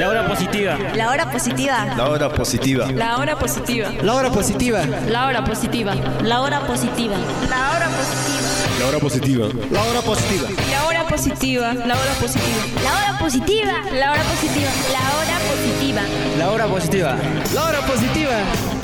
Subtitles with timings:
[0.00, 0.78] La hora positiva.
[0.94, 1.84] La hora positiva.
[1.94, 2.90] La hora positiva.
[2.90, 3.90] La hora positiva.
[4.00, 4.86] La hora positiva.
[5.12, 5.94] La hora positiva.
[6.22, 7.14] La hora positiva.
[7.20, 8.64] La hora positiva.
[8.80, 9.46] La hora positiva.
[9.70, 10.64] La hora positiva.
[10.72, 11.74] La hora positiva.
[11.74, 12.64] La hora positiva.
[12.82, 13.72] La hora positiva.
[13.92, 14.70] La hora positiva.
[14.88, 16.02] La hora positiva.
[16.38, 17.16] La hora positiva.
[17.54, 18.79] La hora positiva.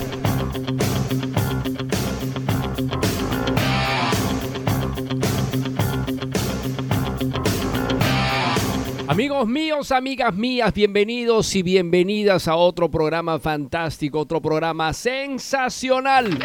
[9.16, 16.38] Amigos míos, amigas mías, bienvenidos y bienvenidas a otro programa fantástico, otro programa sensacional.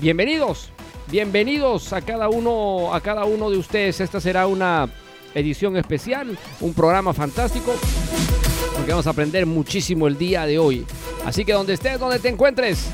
[0.00, 0.70] Bienvenidos,
[1.10, 4.00] bienvenidos a cada uno, a cada uno de ustedes.
[4.00, 4.88] Esta será una
[5.34, 7.74] edición especial, un programa fantástico,
[8.74, 10.86] porque vamos a aprender muchísimo el día de hoy.
[11.24, 12.88] Así que donde estés, donde te encuentres,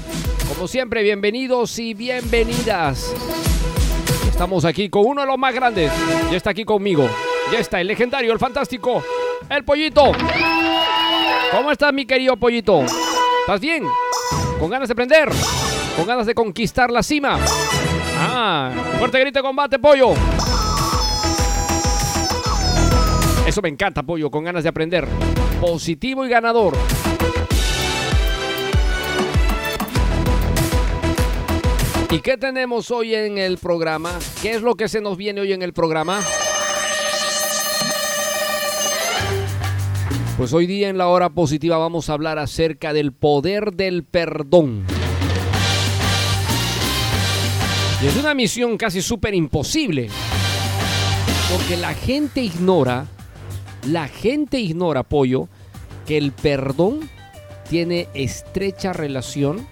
[0.55, 3.15] como siempre, bienvenidos y bienvenidas.
[4.29, 5.91] Estamos aquí con uno de los más grandes.
[6.31, 7.09] Ya está aquí conmigo.
[7.53, 9.03] Ya está el legendario, el fantástico,
[9.49, 10.13] el pollito.
[11.53, 12.83] ¿Cómo estás, mi querido pollito?
[13.41, 13.85] ¿Estás bien?
[14.59, 15.29] ¿Con ganas de prender?
[15.97, 17.39] ¿Con ganas de conquistar la cima?
[18.19, 20.15] Ah, fuerte grito de combate, pollo.
[23.47, 25.07] Eso me encanta, pollo, con ganas de aprender.
[25.61, 26.77] Positivo y ganador.
[32.11, 34.19] ¿Y qué tenemos hoy en el programa?
[34.43, 36.21] ¿Qué es lo que se nos viene hoy en el programa?
[40.37, 44.85] Pues hoy día en la hora positiva vamos a hablar acerca del poder del perdón.
[48.03, 50.11] Y es una misión casi súper imposible.
[51.51, 53.07] Porque la gente ignora,
[53.89, 55.49] la gente ignora, Pollo,
[56.07, 57.09] que el perdón
[57.71, 59.67] tiene estrecha relación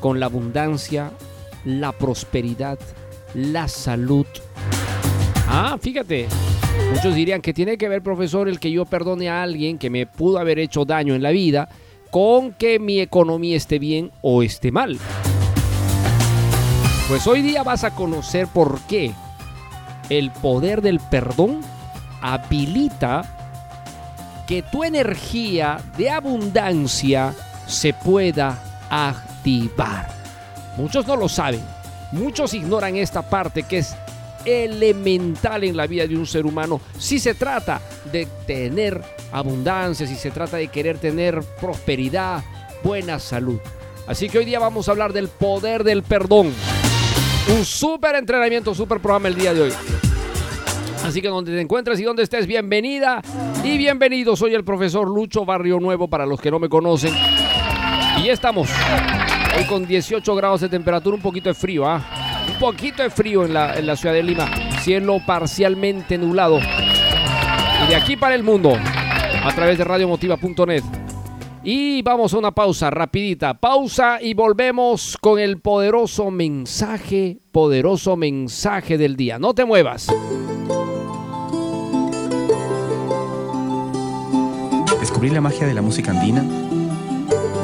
[0.00, 1.12] con la abundancia,
[1.66, 2.78] la prosperidad,
[3.34, 4.26] la salud.
[5.48, 6.28] Ah, fíjate.
[6.92, 10.06] Muchos dirían que tiene que ver, profesor, el que yo perdone a alguien que me
[10.06, 11.68] pudo haber hecho daño en la vida
[12.10, 14.98] con que mi economía esté bien o esté mal.
[17.08, 19.12] Pues hoy día vas a conocer por qué
[20.08, 21.60] el poder del perdón
[22.20, 23.22] habilita
[24.46, 27.34] que tu energía de abundancia
[27.66, 30.08] se pueda activar.
[30.76, 31.60] Muchos no lo saben,
[32.12, 33.96] muchos ignoran esta parte que es
[34.46, 39.02] elemental en la vida de un ser humano si se trata de tener
[39.32, 42.42] abundancia, si se trata de querer tener prosperidad,
[42.82, 43.58] buena salud.
[44.06, 46.52] Así que hoy día vamos a hablar del poder del perdón.
[47.48, 49.72] Un súper entrenamiento, súper programa el día de hoy.
[51.04, 53.22] Así que donde te encuentres y donde estés, bienvenida
[53.62, 54.36] y bienvenido.
[54.36, 57.14] Soy el profesor Lucho Barrio Nuevo para los que no me conocen.
[58.22, 58.68] Y estamos.
[59.56, 62.25] Hoy con 18 grados de temperatura, un poquito de frío, ¿ah?
[62.48, 64.48] Un poquito de frío en la, en la ciudad de Lima.
[64.80, 66.58] Cielo parcialmente nublado.
[66.58, 68.76] Y de aquí para el mundo,
[69.44, 70.82] a través de radiomotiva.net.
[71.68, 73.54] Y vamos a una pausa rapidita.
[73.54, 79.40] Pausa y volvemos con el poderoso mensaje, poderoso mensaje del día.
[79.40, 80.06] No te muevas.
[85.00, 86.44] Descubrí la magia de la música andina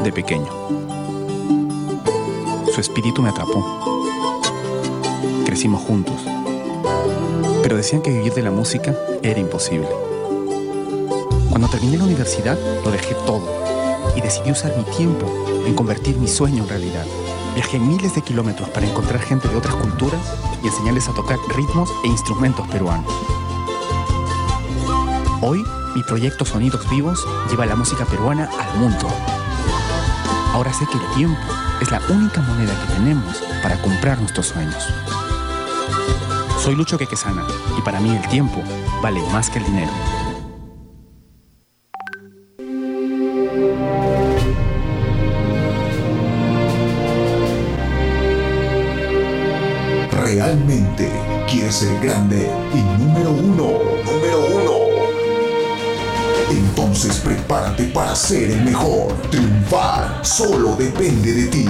[0.02, 0.48] de pequeño.
[2.72, 3.91] Su espíritu me atrapó.
[5.52, 6.16] Crecimos juntos.
[7.62, 9.86] Pero decían que vivir de la música era imposible.
[11.50, 13.62] Cuando terminé la universidad, lo dejé todo
[14.16, 15.26] y decidí usar mi tiempo
[15.66, 17.04] en convertir mi sueño en realidad.
[17.54, 20.22] Viajé miles de kilómetros para encontrar gente de otras culturas
[20.62, 23.12] y enseñarles a tocar ritmos e instrumentos peruanos.
[25.42, 25.62] Hoy,
[25.94, 29.06] mi proyecto Sonidos Vivos lleva la música peruana al mundo.
[30.54, 31.52] Ahora sé que el tiempo
[31.82, 34.88] es la única moneda que tenemos para comprar nuestros sueños.
[36.62, 37.44] Soy Lucho Quequesana
[37.76, 38.62] y para mí el tiempo
[39.02, 39.90] vale más que el dinero.
[50.12, 51.10] Realmente
[51.50, 54.72] quieres ser grande y número uno, número uno.
[56.48, 59.12] Entonces prepárate para ser el mejor.
[59.32, 61.66] Triunfar solo depende de ti.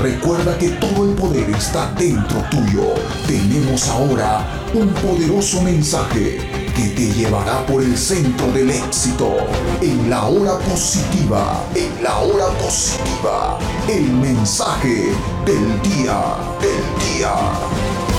[0.00, 2.94] Recuerda que todo el poder está dentro tuyo.
[3.26, 6.38] Tenemos ahora un poderoso mensaje
[6.74, 9.36] que te llevará por el centro del éxito.
[9.82, 13.58] En la hora positiva, en la hora positiva,
[13.90, 15.12] el mensaje
[15.44, 16.18] del día,
[16.62, 18.09] del día.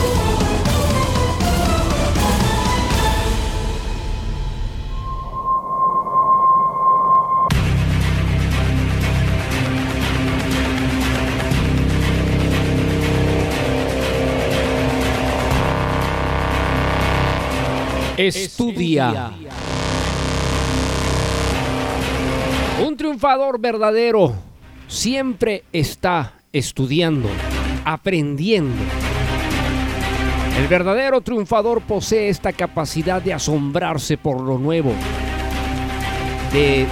[22.86, 24.34] Un triunfador verdadero
[24.88, 27.30] siempre está estudiando,
[27.86, 28.84] aprendiendo.
[30.58, 34.92] El verdadero triunfador posee esta capacidad de asombrarse por lo nuevo,
[36.52, 36.86] de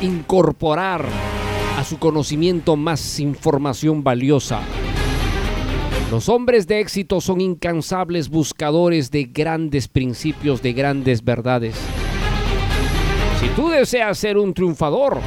[0.00, 1.04] incorporar
[1.76, 4.60] a su conocimiento más información valiosa.
[6.10, 11.76] Los hombres de éxito son incansables buscadores de grandes principios, de grandes verdades.
[13.40, 15.20] Si tú deseas ser un triunfador,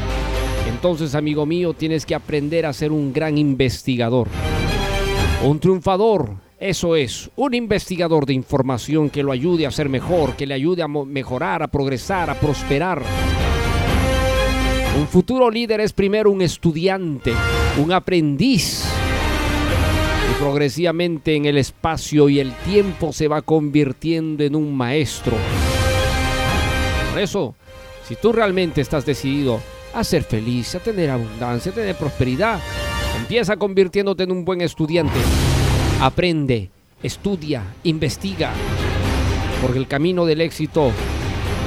[0.68, 4.28] entonces amigo mío tienes que aprender a ser un gran investigador.
[5.46, 10.46] Un triunfador, eso es, un investigador de información que lo ayude a ser mejor, que
[10.46, 13.02] le ayude a mejorar, a progresar, a prosperar.
[15.00, 17.32] Un futuro líder es primero un estudiante,
[17.82, 18.84] un aprendiz
[20.44, 25.38] progresivamente en el espacio y el tiempo se va convirtiendo en un maestro.
[27.12, 27.56] Por eso,
[28.06, 29.62] si tú realmente estás decidido
[29.94, 32.60] a ser feliz, a tener abundancia, a tener prosperidad,
[33.18, 35.18] empieza convirtiéndote en un buen estudiante.
[36.02, 36.70] Aprende,
[37.02, 38.52] estudia, investiga,
[39.62, 40.92] porque el camino del éxito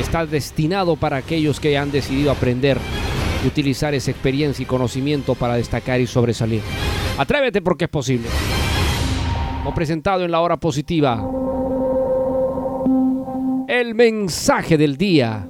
[0.03, 2.77] está destinado para aquellos que han decidido aprender
[3.43, 6.61] y utilizar esa experiencia y conocimiento para destacar y sobresalir.
[7.17, 8.29] Atrévete porque es posible.
[9.75, 11.23] Presentado en la hora positiva
[13.69, 15.49] el mensaje del día.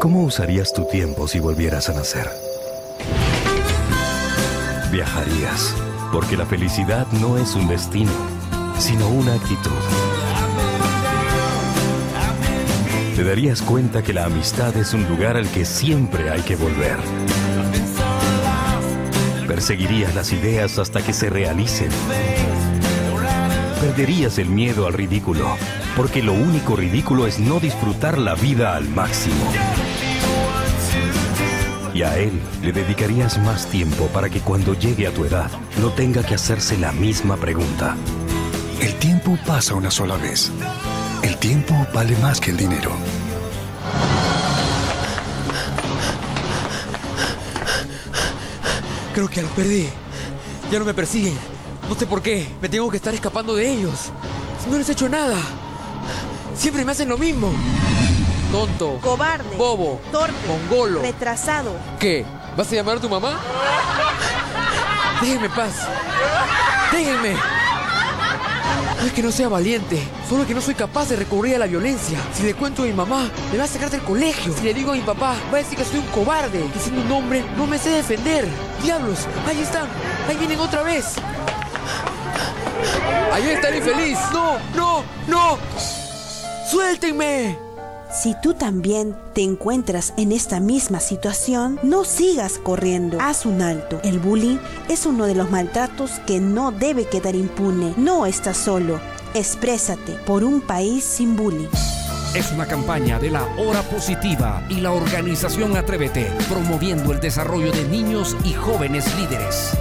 [0.00, 2.28] ¿Cómo usarías tu tiempo si volvieras a nacer?
[4.92, 5.74] Viajarías,
[6.12, 8.12] porque la felicidad no es un destino,
[8.78, 10.23] sino una actitud.
[13.16, 16.98] Te darías cuenta que la amistad es un lugar al que siempre hay que volver.
[19.46, 21.90] Perseguirías las ideas hasta que se realicen.
[23.80, 25.56] Perderías el miedo al ridículo,
[25.96, 29.44] porque lo único ridículo es no disfrutar la vida al máximo.
[31.94, 35.90] Y a él le dedicarías más tiempo para que cuando llegue a tu edad no
[35.90, 37.96] tenga que hacerse la misma pregunta.
[38.80, 40.50] El tiempo pasa una sola vez.
[41.44, 42.90] Tiempo vale más que el dinero.
[49.12, 49.90] Creo que los perdí.
[50.72, 51.36] Ya no me persiguen.
[51.86, 52.48] No sé por qué.
[52.62, 54.10] Me tengo que estar escapando de ellos.
[54.70, 55.36] No les he hecho nada.
[56.56, 57.52] Siempre me hacen lo mismo.
[58.50, 58.98] Tonto.
[59.02, 59.54] Cobarde.
[59.58, 60.00] Bobo.
[60.10, 60.32] Torpe.
[60.48, 61.02] Mongolo.
[61.02, 61.76] Retrasado.
[62.00, 62.24] ¿Qué?
[62.56, 63.38] ¿Vas a llamar a tu mamá?
[65.20, 65.74] Déjenme en paz.
[66.90, 67.36] Déjenme.
[69.02, 69.98] No que no sea valiente,
[70.28, 72.18] solo que no soy capaz de recurrir a la violencia.
[72.32, 74.52] Si le cuento a mi mamá, me va a sacar del colegio.
[74.52, 77.02] Si le digo a mi papá, va a decir que soy un cobarde, que siendo
[77.02, 78.48] un hombre no me sé defender.
[78.82, 79.86] Diablos, ahí están,
[80.28, 81.14] ahí vienen otra vez.
[83.32, 84.18] Ahí está el infeliz.
[84.32, 85.58] No, no, no.
[86.70, 87.63] Suéltenme.
[88.14, 93.18] Si tú también te encuentras en esta misma situación, no sigas corriendo.
[93.20, 94.00] Haz un alto.
[94.04, 97.92] El bullying es uno de los maltratos que no debe quedar impune.
[97.96, 99.00] No estás solo.
[99.34, 101.68] Exprésate por un país sin bullying.
[102.36, 107.88] Es una campaña de la Hora Positiva y la organización Atrévete, promoviendo el desarrollo de
[107.88, 109.76] niños y jóvenes líderes.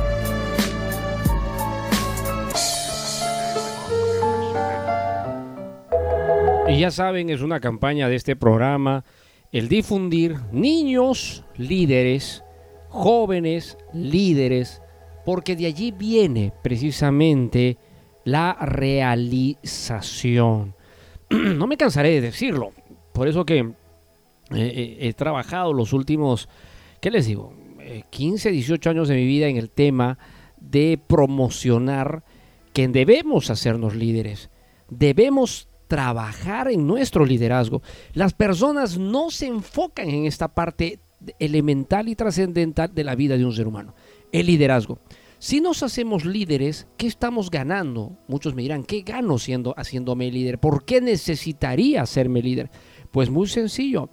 [6.73, 9.05] Y ya saben, es una campaña de este programa
[9.51, 12.43] el difundir niños líderes,
[12.89, 14.81] jóvenes líderes,
[15.23, 17.77] porque de allí viene precisamente
[18.23, 19.53] la realización.
[21.29, 22.71] No me cansaré de decirlo,
[23.13, 23.73] por eso que eh,
[24.51, 26.49] eh, he trabajado los últimos,
[26.99, 27.53] ¿qué les digo?
[28.09, 30.17] 15, 18 años de mi vida en el tema
[30.59, 32.23] de promocionar
[32.73, 34.49] que debemos hacernos líderes,
[34.89, 37.83] debemos trabajar en nuestro liderazgo.
[38.13, 40.97] Las personas no se enfocan en esta parte
[41.37, 43.93] elemental y trascendental de la vida de un ser humano,
[44.31, 44.97] el liderazgo.
[45.37, 48.17] Si nos hacemos líderes, ¿qué estamos ganando?
[48.27, 50.57] Muchos me dirán, ¿qué gano siendo haciéndome líder?
[50.57, 52.71] ¿Por qué necesitaría hacerme líder?
[53.11, 54.09] Pues muy sencillo,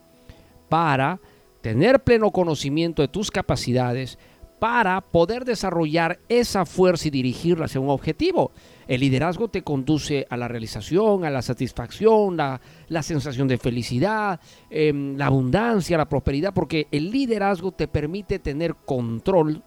[0.69, 1.19] para
[1.63, 4.19] tener pleno conocimiento de tus capacidades,
[4.59, 8.53] para poder desarrollar esa fuerza y dirigirla hacia un objetivo.
[8.91, 14.41] El liderazgo te conduce a la realización, a la satisfacción, la, la sensación de felicidad,
[14.69, 19.63] em, la abundancia, la prosperidad, porque el liderazgo te permite tener control,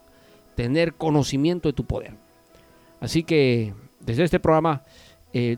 [0.56, 2.18] tener conocimiento de tu poder.
[3.00, 4.84] Así que desde este programa
[5.32, 5.56] eh,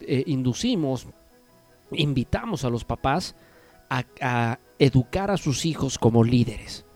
[0.00, 1.06] eh, inducimos,
[1.92, 3.36] invitamos a los papás
[3.90, 6.86] a, a educar a sus hijos como líderes.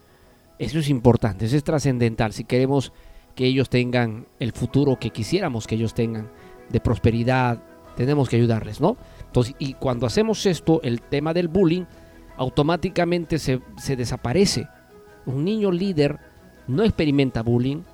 [0.59, 2.95] Eso es importante, eso es trascendental si queremos
[3.39, 6.29] que ellos tengan el futuro que quisiéramos que ellos tengan
[6.71, 7.63] de prosperidad,
[7.95, 8.97] tenemos que ayudarles, ¿no?
[9.27, 11.85] Entonces, y cuando hacemos esto, el tema del bullying
[12.37, 14.67] automáticamente se, se desaparece.
[15.25, 16.19] Un niño líder
[16.67, 17.85] no experimenta bullying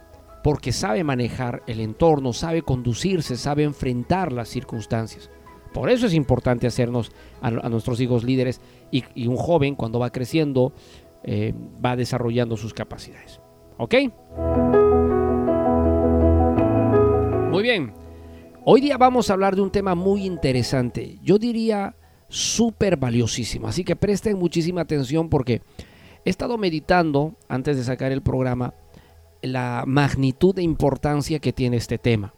[0.42, 5.28] porque sabe manejar el entorno, sabe conducirse, sabe enfrentar las circunstancias.
[5.74, 10.08] Por eso es importante hacernos a, nuestros hijos líderes y, y, un joven cuando va
[10.08, 10.72] creciendo
[11.22, 11.52] eh,
[11.84, 13.42] va desarrollando sus capacidades.
[13.76, 13.94] ¿Ok?
[17.54, 17.92] Muy bien.
[18.64, 21.20] Hoy día vamos a hablar de un tema muy interesante.
[21.22, 21.94] Yo diría
[22.28, 23.68] súper valiosísimo.
[23.68, 25.62] Así que presten muchísima atención porque
[26.24, 28.74] he estado meditando antes de sacar el programa
[29.40, 32.34] la magnitud de importancia que tiene este tema.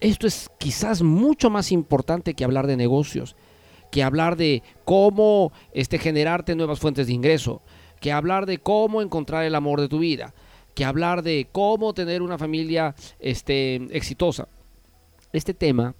[0.00, 3.36] Esto es quizás mucho más importante que hablar de negocios,
[3.90, 7.62] que hablar de cómo este, generarte nuevas fuentes de ingreso,
[8.00, 10.34] que hablar de cómo encontrar el amor de tu vida,
[10.74, 14.48] que hablar de cómo tener una familia este, exitosa.
[15.32, 15.94] Este tema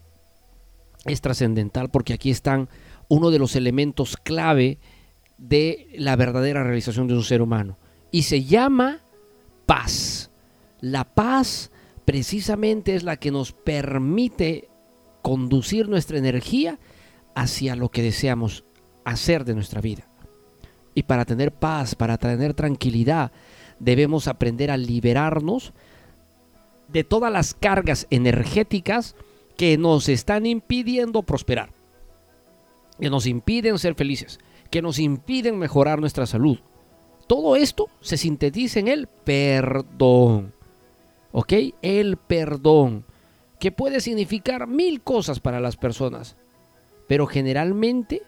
[1.04, 2.68] es trascendental porque aquí están
[3.08, 4.78] uno de los elementos clave
[5.38, 7.78] de la verdadera realización de un ser humano.
[8.10, 9.00] Y se llama
[9.66, 10.30] paz.
[10.80, 11.70] La paz
[12.04, 14.68] precisamente es la que nos permite
[15.22, 16.78] conducir nuestra energía
[17.34, 18.64] hacia lo que deseamos
[19.04, 20.08] hacer de nuestra vida.
[20.94, 23.32] Y para tener paz, para tener tranquilidad,
[23.82, 25.72] debemos aprender a liberarnos
[26.88, 29.16] de todas las cargas energéticas
[29.56, 31.70] que nos están impidiendo prosperar,
[33.00, 34.38] que nos impiden ser felices,
[34.70, 36.58] que nos impiden mejorar nuestra salud.
[37.26, 40.54] Todo esto se sintetiza en el perdón.
[41.32, 41.52] ¿Ok?
[41.82, 43.04] El perdón,
[43.58, 46.36] que puede significar mil cosas para las personas,
[47.08, 48.22] pero generalmente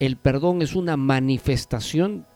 [0.00, 2.26] el perdón es una manifestación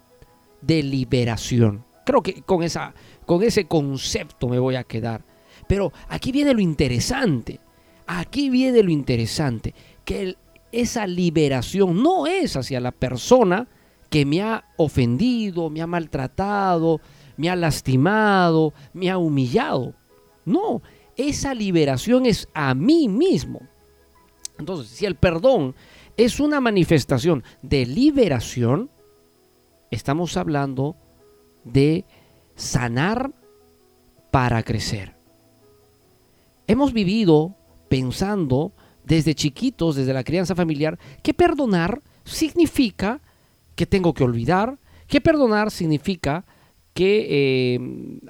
[0.63, 1.85] de liberación.
[2.07, 2.95] Creo que con, esa,
[3.27, 5.25] con ese concepto me voy a quedar.
[5.67, 7.59] Pero aquí viene lo interesante.
[8.07, 9.75] Aquí viene lo interesante.
[10.05, 10.37] Que
[10.71, 13.67] esa liberación no es hacia la persona
[14.09, 17.01] que me ha ofendido, me ha maltratado,
[17.37, 19.93] me ha lastimado, me ha humillado.
[20.45, 20.83] No,
[21.17, 23.63] esa liberación es a mí mismo.
[24.61, 25.75] Entonces, si el perdón
[26.17, 28.91] es una manifestación de liberación,
[29.91, 30.95] estamos hablando
[31.67, 32.05] de
[32.55, 33.33] sanar
[34.31, 35.15] para crecer.
[36.67, 37.55] Hemos vivido
[37.89, 38.73] pensando
[39.05, 43.21] desde chiquitos, desde la crianza familiar, que perdonar significa
[43.77, 46.45] que tengo que olvidar, que perdonar significa
[46.93, 47.81] que eh,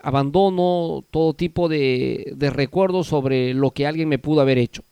[0.02, 4.83] abandono todo tipo de, de recuerdos sobre lo que alguien me pudo haber hecho.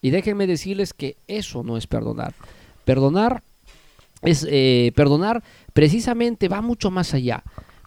[0.00, 2.32] Y déjenme decirles que eso no es perdonar.
[2.84, 3.42] Perdonar
[4.22, 7.42] es eh, perdonar precisamente va mucho más allá,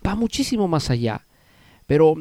[0.06, 1.26] va muchísimo más allá.
[1.88, 2.16] Pero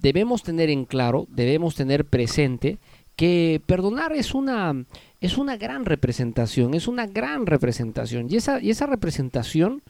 [0.00, 2.78] debemos tener en claro, debemos tener presente
[3.16, 4.84] que perdonar es una,
[5.20, 8.28] es una gran representación, es una gran representación.
[8.30, 9.82] Y esa, y esa representación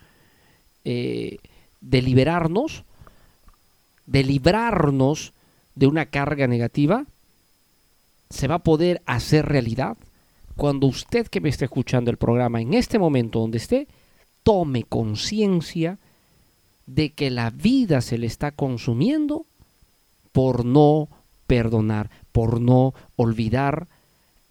[0.85, 1.39] eh,
[1.81, 2.85] de liberarnos,
[4.07, 5.33] de librarnos
[5.77, 7.07] de una carga negativa,
[8.31, 9.97] se va a poder hacer realidad
[10.61, 13.89] cuando usted que me está escuchando el programa en este momento donde esté,
[14.43, 15.97] tome conciencia
[16.85, 19.47] de que la vida se le está consumiendo
[20.33, 21.09] por no
[21.47, 23.89] perdonar, por no olvidar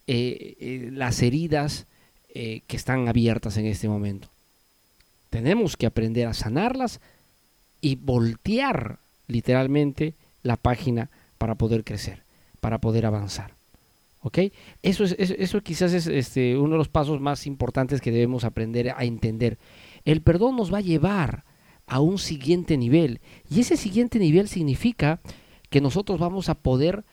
[0.07, 1.85] eh, eh, las heridas
[2.33, 4.29] eh, que están abiertas en este momento.
[5.29, 7.01] Tenemos que aprender a sanarlas
[7.81, 8.97] y voltear
[9.27, 12.23] literalmente la página para poder crecer,
[12.61, 13.58] para poder avanzar.
[14.21, 14.39] ¿Ok?
[14.81, 18.89] Eso, es, eso, quizás es este, uno de los pasos más importantes que debemos aprender
[18.89, 19.57] a entender.
[20.03, 21.45] El perdón nos va a llevar
[21.87, 23.21] a un siguiente nivel.
[23.49, 25.19] Y ese siguiente nivel significa
[25.69, 27.03] que nosotros vamos a poder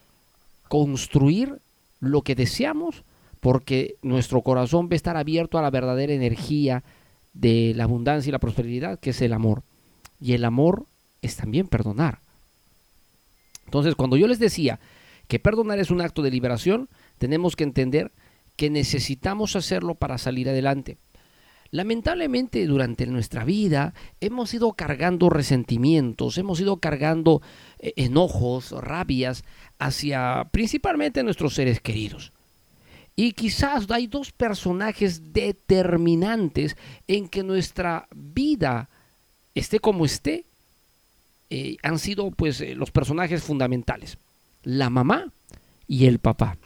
[0.69, 1.59] construir
[2.01, 3.05] lo que deseamos
[3.41, 6.83] porque nuestro corazón va a estar abierto a la verdadera energía
[7.33, 9.63] de la abundancia y la prosperidad, que es el amor.
[10.21, 10.87] Y el amor
[11.23, 12.21] es también perdonar.
[13.67, 14.81] Entonces, cuando yo les decía
[15.29, 18.13] que perdonar es un acto de liberación, tenemos que entender
[18.57, 20.99] que necesitamos hacerlo para salir adelante.
[21.71, 27.43] Lamentablemente durante nuestra vida hemos ido cargando resentimientos, hemos ido cargando
[27.79, 29.45] eh, enojos, rabias
[29.79, 32.33] hacia principalmente nuestros seres queridos.
[33.17, 36.77] Y quizás hay dos personajes determinantes
[37.09, 38.89] en que nuestra vida
[39.55, 40.45] esté como esté,
[41.49, 44.19] eh, han sido pues eh, los personajes fundamentales
[44.67, 45.33] la mamá
[45.87, 46.59] y el papá.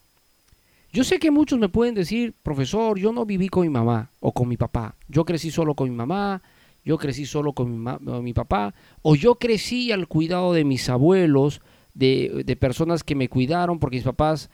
[0.90, 4.32] Yo sé que muchos me pueden decir, profesor, yo no viví con mi mamá o
[4.32, 4.97] con mi papá.
[5.06, 6.43] Yo crecí solo con mi mamá,
[6.82, 11.60] yo crecí solo con mi, papá, o yo crecí al cuidado de mis abuelos,
[11.93, 14.49] de, personas que me cuidaron porque mis papás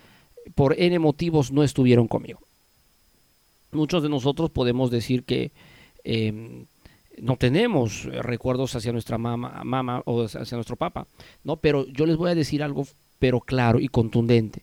[0.56, 2.40] por N motivos no estuvieron conmigo.
[3.70, 5.52] Muchos de nosotros podemos decir que
[6.02, 6.66] em,
[7.18, 11.06] no tenemos recuerdos hacia nuestra mamá, mamá o hacia nuestro papá,
[11.44, 11.56] ¿no?
[11.58, 12.86] Pero yo les voy a decir algo
[13.18, 14.62] pero claro y contundente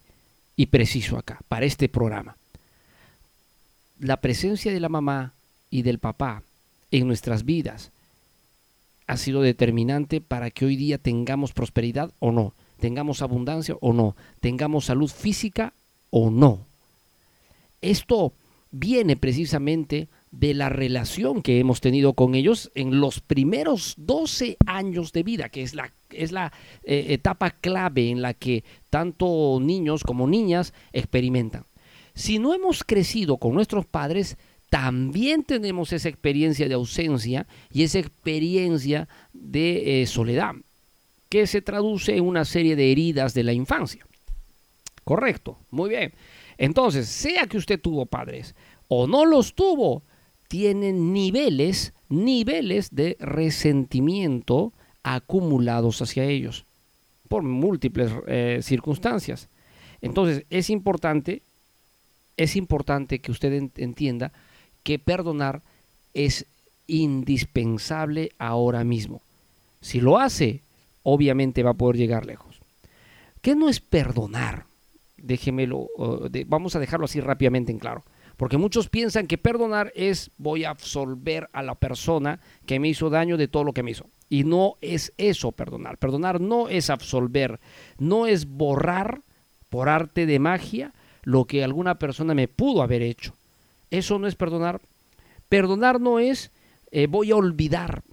[0.55, 2.37] y preciso acá, para este programa.
[3.99, 5.33] La presencia de la mamá
[5.69, 6.43] y del papá
[6.91, 7.91] en nuestras vidas
[9.07, 14.15] ha sido determinante para que hoy día tengamos prosperidad o no, tengamos abundancia o no,
[14.39, 15.73] tengamos salud física
[16.09, 16.65] o no.
[17.81, 18.33] Esto
[18.71, 25.13] viene precisamente de la relación que hemos tenido con ellos en los primeros 12 años
[25.13, 26.51] de vida, que es la, es la
[26.83, 31.65] eh, etapa clave en la que tanto niños como niñas experimentan.
[32.15, 34.37] Si no hemos crecido con nuestros padres,
[34.71, 40.55] también tenemos esa experiencia de ausencia y esa experiencia de eh, soledad,
[41.29, 44.03] que se traduce en una serie de heridas de la infancia.
[45.03, 46.11] Correcto, muy bien.
[46.57, 48.55] Entonces, sea que usted tuvo padres
[48.87, 50.01] o no los tuvo,
[50.53, 56.67] tienen niveles, niveles de resentimiento acumulados hacia ellos
[57.27, 59.49] por múltiples eh, circunstancias.
[59.99, 61.41] Entonces, es importante,
[62.37, 64.31] es importante que usted entienda
[64.83, 65.63] que perdonar
[66.13, 66.45] es
[66.85, 69.23] indispensable ahora mismo.
[69.81, 70.61] Si lo hace,
[71.01, 72.61] obviamente va a poder llegar lejos.
[73.41, 74.67] ¿Qué no es perdonar?
[75.17, 75.87] Déjemelo,
[76.45, 78.03] vamos a dejarlo así rápidamente en claro.
[78.37, 83.09] Porque muchos piensan que perdonar es voy a absolver a la persona que me hizo
[83.09, 84.07] daño de todo lo que me hizo.
[84.29, 85.97] Y no es eso perdonar.
[85.97, 87.59] Perdonar no es absolver,
[87.99, 89.21] no es borrar
[89.69, 90.93] por arte de magia
[91.23, 93.33] lo que alguna persona me pudo haber hecho.
[93.91, 94.81] Eso no es perdonar.
[95.49, 96.51] Perdonar no es
[96.91, 98.03] eh, voy a olvidar.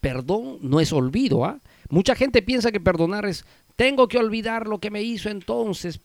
[0.00, 1.44] Perdón no es olvido.
[1.44, 1.58] ¿ah?
[1.90, 3.44] Mucha gente piensa que perdonar es
[3.76, 6.00] tengo que olvidar lo que me hizo entonces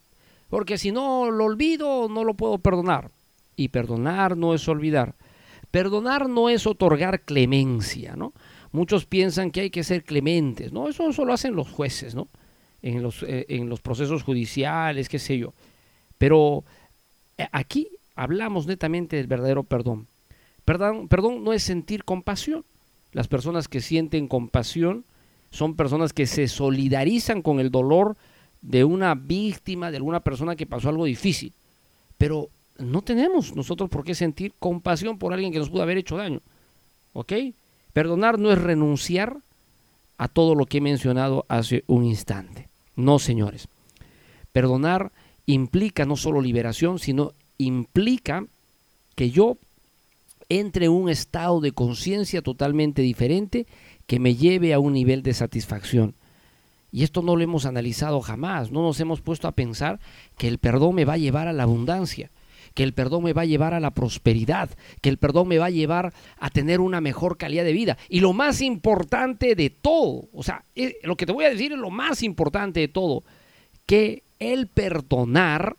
[0.53, 3.09] porque si no lo olvido, no lo puedo perdonar.
[3.55, 5.15] Y perdonar no es olvidar.
[5.71, 8.33] Perdonar no es otorgar clemencia, ¿no?
[8.71, 10.87] Muchos piensan que hay que ser clementes, ¿no?
[10.89, 12.27] Eso, lo hacen los jueces, ¿no?
[12.83, 15.55] En los, eh, en los procesos judiciales, qué sé yo.
[16.19, 16.63] Pero
[17.39, 20.05] eh, aquí hablamos netamente del verdadero perdón.
[20.65, 22.63] Perdón, perdón no es sentir compasión.
[23.11, 25.03] Las personas que sienten compasión
[25.49, 28.17] son personas que se solidarizan con el dolor
[28.63, 31.53] de una víctima, de alguna persona que pasó algo difícil.
[32.17, 32.49] Pero
[32.79, 36.41] no tenemos nosotros por qué sentir compasión por alguien que nos pudo haber hecho daño.
[37.11, 37.33] ¿Ok?
[37.91, 39.37] Perdonar no es renunciar
[40.17, 42.69] a todo lo que he mencionado hace un instante.
[42.95, 43.67] No, señores.
[44.51, 45.11] Perdonar
[45.45, 48.45] implica no solo liberación, sino implica
[49.15, 49.57] que yo
[50.49, 53.67] entre en un estado de conciencia totalmente diferente
[54.07, 56.15] que me lleve a un nivel de satisfacción.
[56.93, 59.99] Y esto no lo hemos analizado jamás, no nos hemos puesto a pensar
[60.37, 62.29] que el perdón me va a llevar a la abundancia,
[62.75, 64.69] que el perdón me va a llevar a la prosperidad,
[65.01, 67.97] que el perdón me va a llevar a tener una mejor calidad de vida.
[68.09, 71.71] Y lo más importante de todo, o sea, eh, lo que te voy a decir
[71.71, 73.23] es lo más importante de todo,
[73.87, 75.75] que el perdonar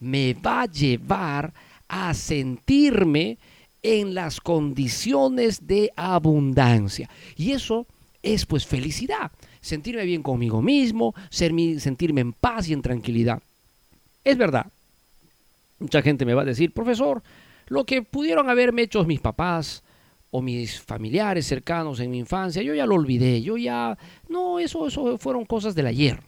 [0.00, 1.54] me va a llevar
[1.86, 3.38] a sentirme
[3.82, 7.08] en las condiciones de abundancia.
[7.36, 7.86] Y eso
[8.22, 9.30] es pues felicidad,
[9.68, 13.42] sentirme bien conmigo mismo, sentirme en paz y en tranquilidad.
[14.24, 14.66] Es verdad,
[15.78, 17.22] mucha gente me va a decir, profesor,
[17.68, 19.82] lo que pudieron haberme hecho mis papás
[20.30, 23.96] o mis familiares cercanos en mi infancia, yo ya lo olvidé, yo ya,
[24.28, 26.20] no, eso, eso fueron cosas del ayer.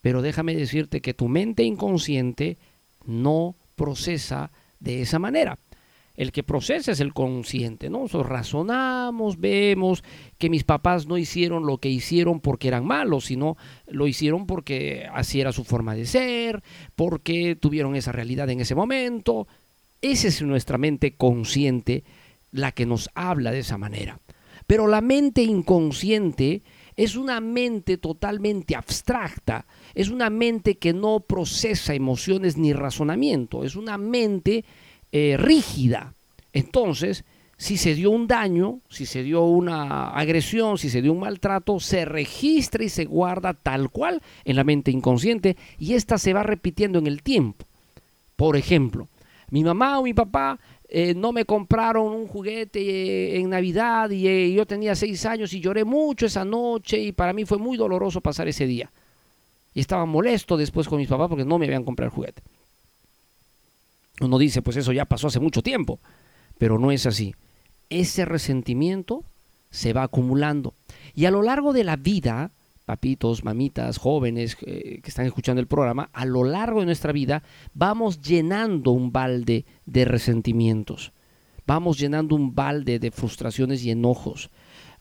[0.00, 2.58] Pero déjame decirte que tu mente inconsciente
[3.06, 4.50] no procesa
[4.80, 5.58] de esa manera.
[6.14, 8.00] El que procesa es el consciente, ¿no?
[8.00, 10.04] Nosotros razonamos, vemos
[10.38, 15.06] que mis papás no hicieron lo que hicieron porque eran malos, sino lo hicieron porque
[15.12, 16.62] así era su forma de ser,
[16.96, 19.46] porque tuvieron esa realidad en ese momento.
[20.02, 22.04] Esa es nuestra mente consciente
[22.50, 24.20] la que nos habla de esa manera.
[24.66, 26.62] Pero la mente inconsciente
[26.96, 33.76] es una mente totalmente abstracta, es una mente que no procesa emociones ni razonamiento, es
[33.76, 34.64] una mente
[35.12, 36.14] eh, rígida.
[36.52, 37.24] Entonces,
[37.56, 41.78] si se dio un daño, si se dio una agresión, si se dio un maltrato,
[41.78, 46.42] se registra y se guarda tal cual en la mente inconsciente y esta se va
[46.42, 47.64] repitiendo en el tiempo.
[48.34, 49.08] Por ejemplo,
[49.50, 54.54] mi mamá o mi papá eh, no me compraron un juguete eh, en Navidad y
[54.54, 58.20] yo tenía seis años y lloré mucho esa noche y para mí fue muy doloroso
[58.20, 58.90] pasar ese día.
[59.72, 62.42] Y estaba molesto después con mis papás porque no me habían comprado el juguete.
[64.20, 66.00] Uno dice, pues eso ya pasó hace mucho tiempo,
[66.58, 67.34] pero no es así.
[67.90, 69.24] Ese resentimiento
[69.70, 70.74] se va acumulando.
[71.14, 72.52] Y a lo largo de la vida,
[72.84, 77.42] papitos, mamitas, jóvenes eh, que están escuchando el programa, a lo largo de nuestra vida
[77.74, 81.12] vamos llenando un balde de resentimientos.
[81.66, 84.50] Vamos llenando un balde de frustraciones y enojos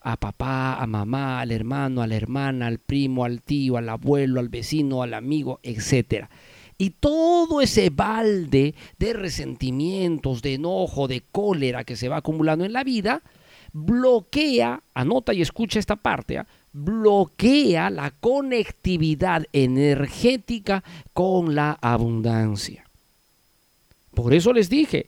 [0.02, 4.40] a papá, a mamá, al hermano, a la hermana, al primo, al tío, al abuelo,
[4.40, 6.30] al vecino, al amigo, etcétera.
[6.82, 12.74] Y todo ese balde de resentimientos, de enojo, de cólera que se va acumulando en
[12.74, 13.22] la vida,
[13.72, 16.48] bloquea, anota y escucha esta parte, ¿ah?
[16.74, 22.84] bloquea la conectividad energética con la abundancia.
[24.16, 25.06] Por eso les dije,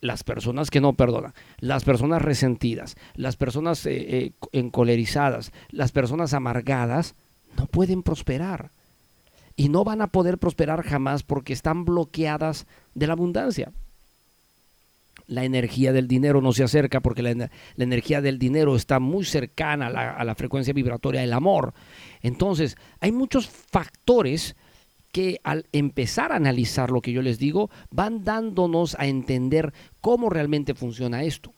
[0.00, 6.34] las personas que no perdonan, las personas resentidas, las personas eh, eh, encolerizadas, las personas
[6.34, 7.14] amargadas,
[7.56, 8.72] no pueden prosperar
[9.56, 13.72] y no van a poder prosperar jamás porque están bloqueadas de la abundancia.
[15.26, 19.86] La energía del dinero no se acerca porque la, energía del dinero está muy cercana
[19.86, 21.74] a la, frecuencia vibratoria del amor.
[22.22, 24.56] Entonces, hay muchos factores
[25.12, 30.30] que al empezar a analizar lo que yo les digo, van dándonos a entender cómo
[30.30, 31.52] realmente funciona esto.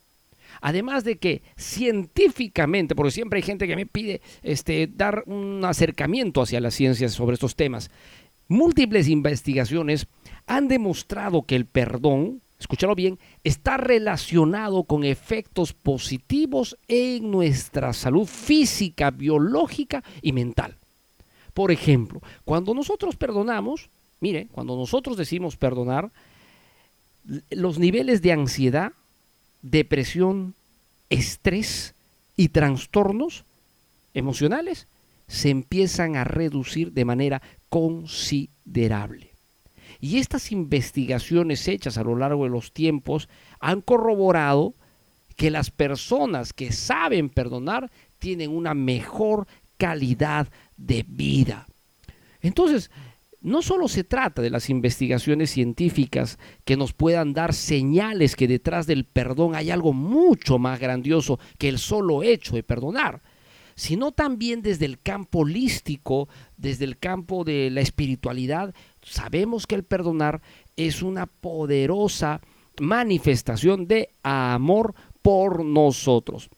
[0.66, 6.40] Además de que científicamente, porque siempre hay gente que me pide este, dar un acercamiento
[6.40, 7.90] hacia las ciencias sobre estos temas,
[8.48, 10.06] múltiples investigaciones
[10.46, 18.26] han demostrado que el perdón, escúchalo bien, está relacionado con efectos positivos en nuestra salud
[18.26, 20.78] física, biológica y mental.
[21.52, 26.10] Por ejemplo, cuando nosotros perdonamos, mire, cuando nosotros decimos perdonar,
[27.50, 28.92] los niveles de ansiedad
[29.64, 30.54] depresión,
[31.08, 31.94] estrés
[32.36, 33.44] y trastornos
[34.12, 34.86] emocionales
[35.26, 39.30] se empiezan a reducir de manera considerable.
[40.00, 44.74] Y estas investigaciones hechas a lo largo de los tiempos han corroborado
[45.34, 49.46] que las personas que saben perdonar tienen una mejor
[49.78, 51.66] calidad de vida.
[52.42, 52.90] Entonces,
[53.44, 58.86] no solo se trata de las investigaciones científicas que nos puedan dar señales que detrás
[58.86, 63.20] del perdón hay algo mucho más grandioso que el solo hecho de perdonar,
[63.76, 66.26] sino también desde el campo holístico,
[66.56, 70.40] desde el campo de la espiritualidad, sabemos que el perdonar
[70.76, 72.40] es una poderosa
[72.80, 76.48] manifestación de amor por nosotros.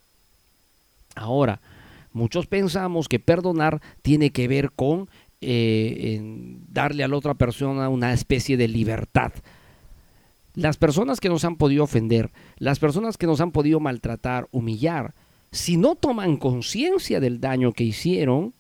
[1.17, 1.61] Ahora,
[2.13, 5.09] muchos pensamos que perdonar tiene que ver con
[5.41, 9.33] eh, en darle a la otra persona una especie de libertad.
[10.55, 15.15] Las personas que nos han podido ofender, las personas que nos han podido maltratar, humillar,
[15.53, 18.55] si no toman conciencia del daño que hicieron,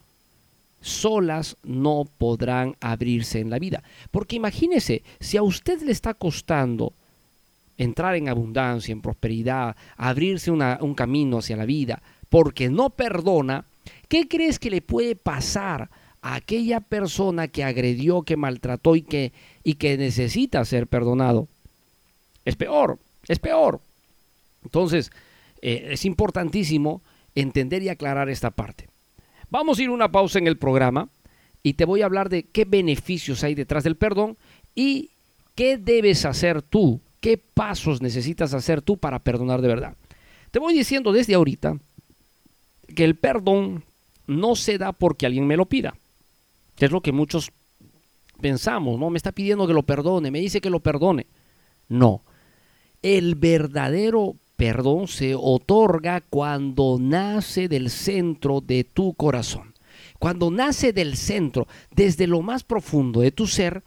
[0.81, 3.83] solas no podrán abrirse en la vida.
[4.11, 6.93] Porque imagínese, si a usted le está costando
[7.79, 13.65] entrar en abundancia, en prosperidad, abrirse un camino hacia la vida, porque no perdona,
[14.09, 15.91] ¿qué crees que le puede pasar
[16.27, 21.47] a aquella persona que agredió, que maltrató y que, y que necesita ser perdonado?
[22.45, 23.81] Es peor, es peor.
[24.65, 25.13] Entonces,
[25.63, 27.01] eh, es importantísimo
[27.37, 28.89] entender y aclarar esta parte.
[29.51, 31.09] Vamos a ir una pausa en el programa
[31.63, 34.37] y te voy a hablar de qué beneficios hay detrás del perdón
[34.75, 35.11] y
[35.55, 39.95] qué debes hacer tú, qué pasos necesitas hacer tú para perdonar de verdad.
[40.51, 41.79] Te voy diciendo desde ahorita
[42.97, 43.85] que el perdón
[44.27, 45.95] no se da porque alguien me lo pida,
[46.77, 47.51] que es lo que muchos
[48.41, 49.11] pensamos, ¿no?
[49.11, 51.27] Me está pidiendo que lo perdone, me dice que lo perdone.
[51.89, 52.23] No,
[53.03, 59.75] el verdadero perdón se otorga cuando nace del centro de tu corazón.
[60.19, 63.83] Cuando nace del centro, desde lo más profundo de tu ser,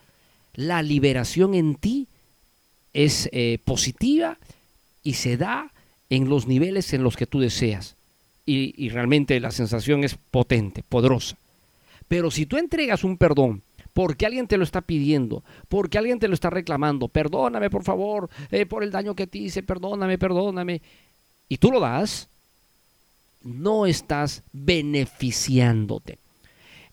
[0.54, 2.08] la liberación en ti
[2.94, 4.38] es eh, positiva
[5.04, 5.72] y se da
[6.10, 7.96] en los niveles en los que tú deseas.
[8.46, 11.38] y realmente la sensación es potente, poderosa.
[12.10, 13.62] Pero si tú entregas un perdón
[13.94, 18.30] porque alguien te lo está pidiendo, porque alguien te lo está reclamando, perdóname por favor
[18.52, 20.82] eh, por el daño que te hice, perdóname, perdóname,
[21.48, 22.28] y tú lo das,
[23.44, 26.18] no estás beneficiándote.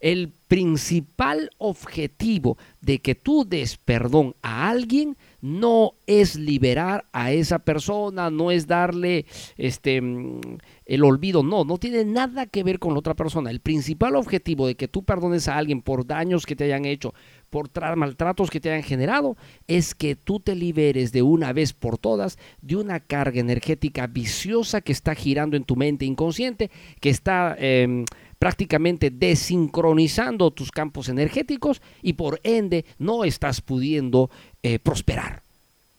[0.00, 5.16] El principal objetivo de que tú des perdón a alguien
[5.46, 10.40] no es liberar a esa persona, no es darle este mm,
[10.86, 13.50] el olvido, no, no tiene nada que ver con la otra persona.
[13.50, 17.14] El principal objetivo de que tú perdones a alguien por daños que te hayan hecho,
[17.50, 21.96] por maltratos que te hayan generado, es que tú te liberes de una vez por
[21.96, 27.56] todas de una carga energética viciosa que está girando en tu mente inconsciente, que está
[27.58, 28.04] em,
[28.38, 34.30] prácticamente desincronizando tus campos energéticos y por ende no estás pudiendo
[34.62, 35.42] eh, prosperar.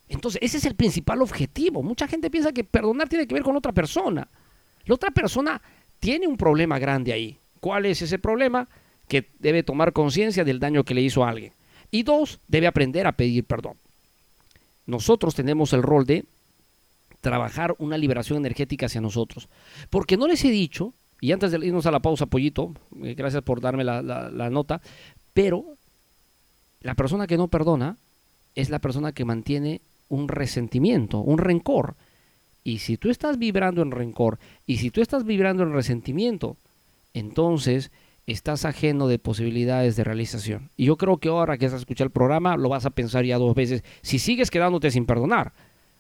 [0.10, 1.84] Entonces, ese es el principal objetivo.
[1.84, 4.28] Mucha gente piensa que perdonar tiene que ver con otra persona.
[4.86, 5.62] La otra persona
[6.00, 7.38] tiene un problema grande ahí.
[7.60, 8.70] ¿Cuál es ese problema?
[9.08, 11.52] Que debe tomar conciencia del daño que le hizo a alguien.
[11.92, 13.78] Y dos, debe aprender a pedir perdón.
[14.86, 16.26] Nosotros tenemos el rol de
[17.20, 19.50] trabajar una liberación energética hacia nosotros.
[19.90, 23.44] Porque no les he dicho y antes de irnos a la pausa, Pollito, eh, gracias
[23.44, 24.82] por darme la, la nota,
[25.34, 25.66] pero
[26.82, 27.98] la persona que no perdona
[28.56, 31.96] es la persona que mantiene un resentimiento, un rencor.
[32.64, 36.58] Y si tú estás vibrando en rencor y si tú estás vibrando en resentimiento,
[37.14, 37.92] entonces
[38.26, 40.70] estás ajeno de posibilidades de realización.
[40.76, 43.38] Y yo creo que ahora que has escuchado el programa, lo vas a pensar ya
[43.38, 45.54] dos veces, si sigues quedándote sin perdonar,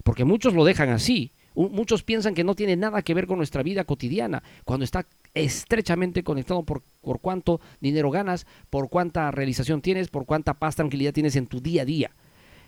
[0.03, 1.31] porque muchos lo dejan así.
[1.57, 6.23] Muchos piensan que no tiene nada que ver con nuestra vida cotidiana, cuando está estrechamente
[6.23, 11.35] conectado por, por cuánto dinero ganas, por cuánta realización tienes, por cuánta paz, tranquilidad tienes
[11.35, 12.11] en tu día a día.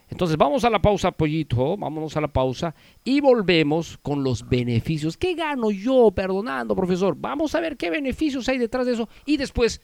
[0.09, 2.73] Entonces vamos a la pausa, pollito, vámonos a la pausa
[3.03, 5.17] y volvemos con los beneficios.
[5.17, 7.15] ¿Qué gano yo perdonando, profesor?
[7.15, 9.81] Vamos a ver qué beneficios hay detrás de eso y después,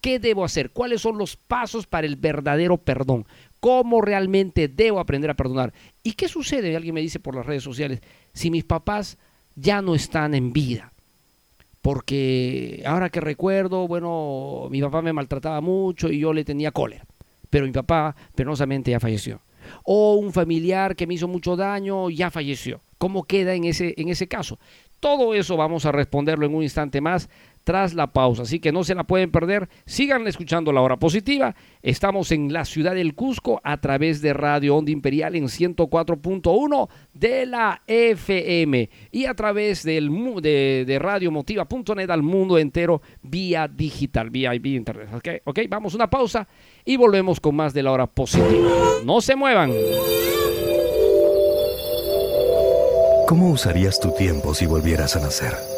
[0.00, 0.70] ¿qué debo hacer?
[0.70, 3.24] ¿Cuáles son los pasos para el verdadero perdón?
[3.60, 5.72] ¿Cómo realmente debo aprender a perdonar?
[6.02, 6.74] ¿Y qué sucede?
[6.74, 8.00] Alguien me dice por las redes sociales,
[8.38, 9.18] si mis papás
[9.56, 10.92] ya no están en vida.
[11.82, 17.04] Porque ahora que recuerdo, bueno, mi papá me maltrataba mucho y yo le tenía cólera.
[17.50, 19.40] Pero mi papá penosamente ya falleció.
[19.82, 22.80] O un familiar que me hizo mucho daño ya falleció.
[22.96, 24.60] ¿Cómo queda en ese, en ese caso?
[25.00, 27.28] Todo eso vamos a responderlo en un instante más
[27.68, 28.44] tras la pausa.
[28.44, 29.68] Así que no se la pueden perder.
[29.84, 31.54] Sigan escuchando la hora positiva.
[31.82, 37.44] Estamos en la ciudad del Cusco a través de Radio Onda Imperial en 104.1 de
[37.44, 40.08] la FM y a través del,
[40.40, 45.10] de, de radiomotiva.net al mundo entero vía digital, vía, vía internet.
[45.12, 45.40] ¿Okay?
[45.44, 46.48] ok, vamos una pausa
[46.86, 48.70] y volvemos con más de la hora positiva.
[49.04, 49.72] No se muevan.
[53.26, 55.77] ¿Cómo usarías tu tiempo si volvieras a nacer?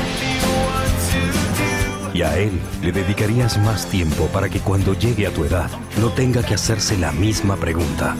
[2.21, 2.51] y a él
[2.83, 6.95] le dedicarías más tiempo para que cuando llegue a tu edad no tenga que hacerse
[6.95, 8.15] la misma pregunta.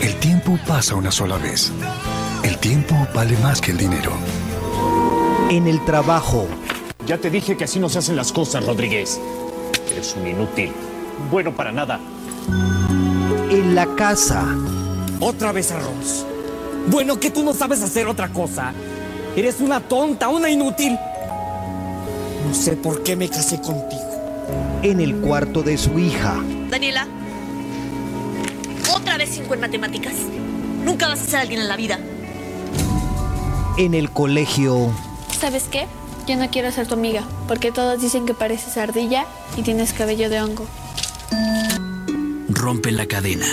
[0.00, 1.72] El tiempo pasa una sola vez.
[2.42, 4.10] El tiempo vale más que el dinero.
[5.50, 6.48] En el trabajo
[7.06, 9.20] Ya te dije que así no se hacen las cosas, Rodríguez.
[9.92, 10.72] Eres un inútil.
[11.30, 12.00] Bueno para nada.
[13.50, 14.44] En la casa.
[15.20, 16.26] Otra vez arroz.
[16.88, 18.72] Bueno, que tú no sabes hacer otra cosa.
[19.36, 20.98] Eres una tonta, una inútil.
[22.46, 24.02] No sé por qué me casé contigo.
[24.82, 26.42] En el cuarto de su hija.
[26.70, 27.06] Daniela,
[28.94, 30.14] otra vez cinco en matemáticas.
[30.84, 31.98] Nunca vas a ser alguien en la vida.
[33.78, 34.92] En el colegio.
[35.40, 35.86] ¿Sabes qué?
[36.26, 39.26] Yo no quiero ser tu amiga, porque todos dicen que pareces ardilla
[39.56, 40.66] y tienes cabello de hongo.
[42.48, 43.46] Rompe la cadena.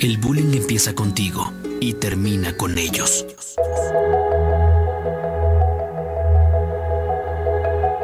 [0.00, 3.26] El bullying empieza contigo y termina con ellos.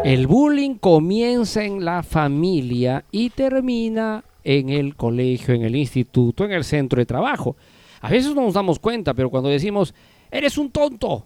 [0.04, 6.52] El bullying comienza en la familia y termina en el colegio, en el instituto, en
[6.52, 7.56] el centro de trabajo.
[8.02, 9.94] A veces no nos damos cuenta, pero cuando decimos,
[10.30, 11.24] eres un tonto,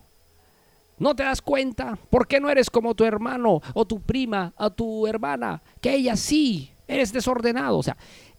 [0.96, 4.70] no te das cuenta, ¿por qué no eres como tu hermano o tu prima o
[4.70, 5.60] tu hermana?
[5.80, 7.78] Que ella sí, eres desordenado.
[7.78, 7.96] O sea,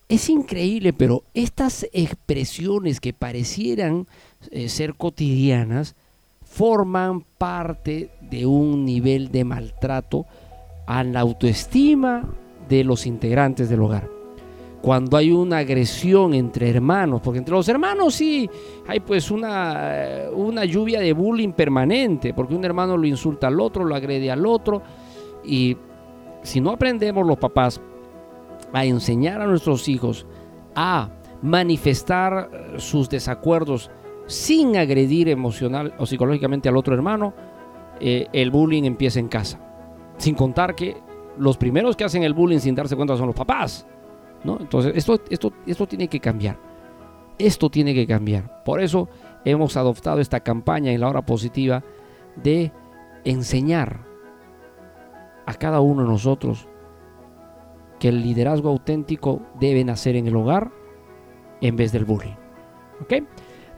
[0.08, 4.08] es increíble, pero estas expresiones que parecieran
[4.52, 5.98] eh, ser cotidianas
[6.50, 10.26] forman parte de un nivel de maltrato
[10.86, 12.30] a la autoestima
[12.68, 14.10] de los integrantes del hogar.
[14.82, 18.50] Cuando hay una agresión entre hermanos, porque entre los hermanos sí
[18.88, 23.60] hay pues una, eh, una lluvia de bullying permanente, porque un hermano lo insulta al
[23.60, 24.82] otro, lo agrede al otro,
[25.44, 25.76] y
[26.44, 27.82] si no aprendemos los papás
[28.72, 30.26] a enseñar a nuestros hijos
[30.76, 31.10] a
[31.42, 33.92] manifestar eh, sus desacuerdos
[34.28, 37.34] sin agredir emocional o psicológicamente al otro hermano,
[38.00, 39.60] eh, el bullying empieza en casa.
[40.18, 40.98] Sin contar que
[41.38, 43.88] los primeros que hacen el bullying sin darse cuenta son los papás.
[44.44, 44.58] ¿no?
[44.60, 46.58] Entonces, esto, esto, esto tiene que cambiar.
[47.38, 48.64] Esto tiene que cambiar.
[48.64, 49.08] Por eso
[49.46, 51.84] hemos adoptado esta campaña en la hora positiva
[52.36, 52.72] de
[53.24, 54.06] enseñar
[55.46, 56.68] a cada uno de nosotros
[58.00, 60.72] que el liderazgo auténtico debe nacer en el hogar
[61.62, 62.36] en vez del bullying.
[63.02, 63.14] ¿Ok?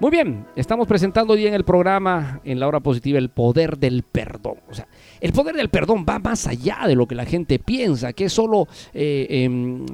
[0.02, 4.02] Muy bien, estamos presentando hoy en el programa, en la hora positiva, el poder del
[4.02, 4.56] perdón.
[4.68, 4.88] O sea,
[5.20, 8.34] el poder del perdón va más allá de lo que la gente piensa, que es
[8.34, 9.86] solo eh, em,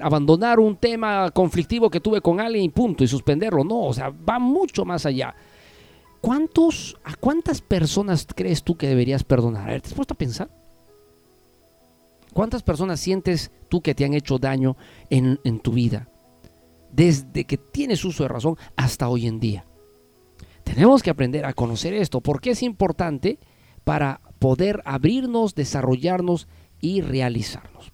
[0.00, 3.62] abandonar un tema conflictivo que tuve con alguien y punto, y suspenderlo.
[3.62, 5.34] No, o sea, va mucho más allá.
[6.22, 9.64] ¿Cuántos, ¿A cuántas personas crees tú que deberías perdonar?
[9.68, 10.48] A ver, ¿te has puesto a pensar?
[12.32, 14.78] ¿Cuántas personas sientes tú que te han hecho daño
[15.10, 16.08] en, en tu vida?
[16.92, 19.64] Desde que tienes uso de razón hasta hoy en día.
[20.62, 23.38] Tenemos que aprender a conocer esto porque es importante
[23.84, 26.46] para poder abrirnos, desarrollarnos
[26.80, 27.92] y realizarnos.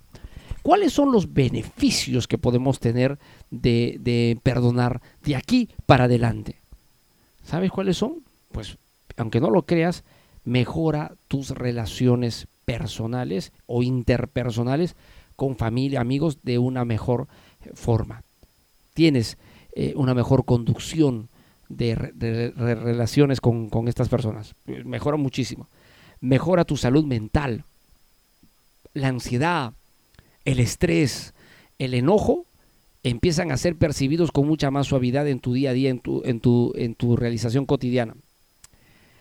[0.63, 3.19] ¿Cuáles son los beneficios que podemos tener
[3.51, 6.57] de, perdonar de aquí para adelante?
[7.43, 8.23] ¿Sabes cuáles son?
[8.53, 8.77] Pues,
[9.17, 10.05] aunque no lo creas,
[10.45, 14.95] mejora tus relaciones personales o interpersonales
[15.37, 17.29] con familia, amigos, de una mejor
[17.73, 18.25] forma.
[18.99, 19.39] Tienes
[19.77, 21.29] eh, una mejor conducción
[21.69, 24.57] de, relaciones con, estas personas.
[24.67, 25.69] Mejora muchísimo.
[26.21, 27.63] Mejora tu salud mental.
[28.95, 29.73] La ansiedad,
[30.45, 31.33] el estrés,
[31.79, 32.45] el enojo
[33.05, 36.21] empiezan a ser percibidos con mucha más suavidad en tu día a día, en tu,
[36.25, 38.17] en tu, en tu realización cotidiana.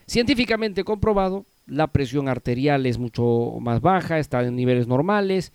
[0.07, 5.53] Científicamente comprobado, la presión arterial es mucho más baja, está en niveles normales,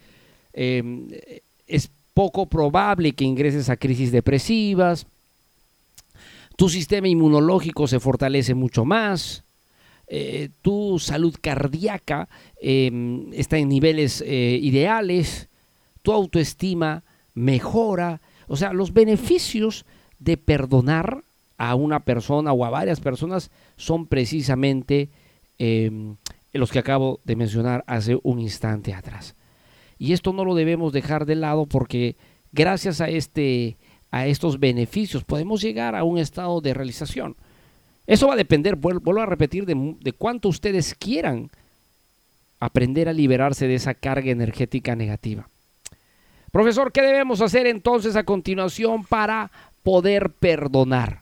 [0.53, 5.07] eh, es poco probable que ingreses a crisis depresivas,
[6.57, 9.45] tu sistema inmunológico se fortalece mucho más,
[10.09, 12.29] eh, tu salud cardíaca
[12.61, 12.91] eh,
[13.33, 15.49] está en niveles eh, ideales,
[16.03, 17.03] tu autoestima
[17.35, 19.87] mejora, o sea, los beneficios
[20.19, 21.23] de perdonar
[21.57, 25.09] a una persona o a varias personas son precisamente
[25.59, 26.15] eh,
[26.53, 29.35] los que acabo de mencionar hace un instante atrás.
[30.03, 32.17] Y esto no lo debemos dejar de lado porque
[32.51, 33.77] gracias a, este,
[34.11, 37.37] a estos beneficios podemos llegar a un estado de realización.
[38.09, 41.53] Eso va a depender, vuelvo a repetir, de, de cuánto ustedes quieran
[42.59, 45.49] aprender a liberarse de esa carga energética negativa.
[46.51, 49.53] Profesor, ¿qué debemos hacer entonces a continuación para
[49.85, 51.22] poder perdonar?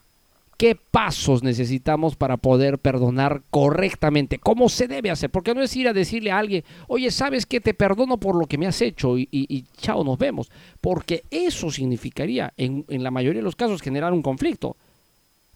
[0.61, 4.37] ¿Qué pasos necesitamos para poder perdonar correctamente?
[4.37, 5.31] ¿Cómo se debe hacer?
[5.31, 8.45] Porque no es ir a decirle a alguien, oye, ¿sabes que te perdono por lo
[8.45, 9.17] que me has hecho?
[9.17, 10.51] Y, chao, nos vemos.
[10.79, 14.77] Porque eso significaría, en, en, la mayoría de los casos, generar un conflicto.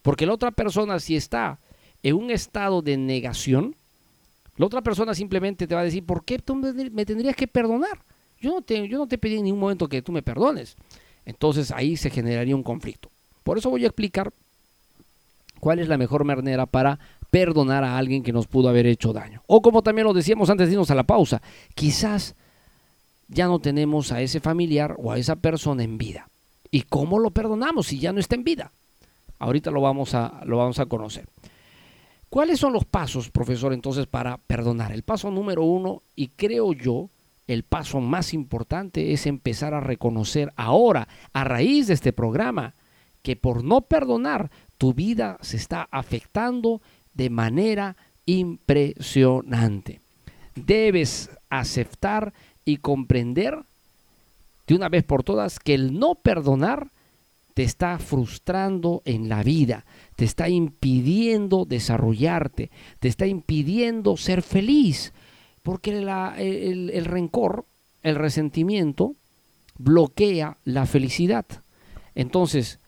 [0.02, 1.60] Porque la otra persona, si está
[2.02, 3.76] en un estado de negación,
[4.56, 8.00] la otra persona simplemente te va a decir, ¿por qué tú me tendrías que perdonar?
[8.40, 10.74] Yo no te, yo no te pedí en ningún momento que tú me perdones.
[11.24, 13.08] Entonces ahí se generaría un conflicto.
[13.44, 14.32] Por eso voy a explicar
[15.60, 16.98] cuál es la mejor manera para
[17.30, 19.42] perdonar a alguien que nos pudo haber hecho daño.
[19.46, 21.42] O como también lo decíamos antes de irnos a la pausa,
[21.74, 22.34] quizás
[23.28, 26.28] ya no tenemos a ese familiar o a esa persona en vida.
[26.70, 28.70] ¿Y cómo lo perdonamos si ya no está en vida?
[29.38, 31.26] Ahorita lo vamos a, lo vamos a conocer.
[32.28, 34.92] ¿Cuáles son los pasos, profesor, entonces, para perdonar?
[34.92, 37.08] El paso número uno, y creo yo,
[37.46, 42.74] el paso más importante es empezar a reconocer ahora, a raíz de este programa,
[43.22, 46.80] que por no perdonar, tu vida se está afectando
[47.14, 47.96] de manera
[48.26, 50.00] impresionante.
[50.54, 52.32] Debes aceptar
[52.64, 53.58] y comprender
[54.66, 56.88] de una vez por todas que el no perdonar
[57.54, 62.70] te está frustrando en la vida, te está impidiendo desarrollarte,
[63.00, 65.14] te está impidiendo ser feliz,
[65.62, 67.64] porque el, rencor,
[68.02, 69.14] el resentimiento,
[69.78, 71.46] bloquea la felicidad.
[72.14, 72.78] Entonces,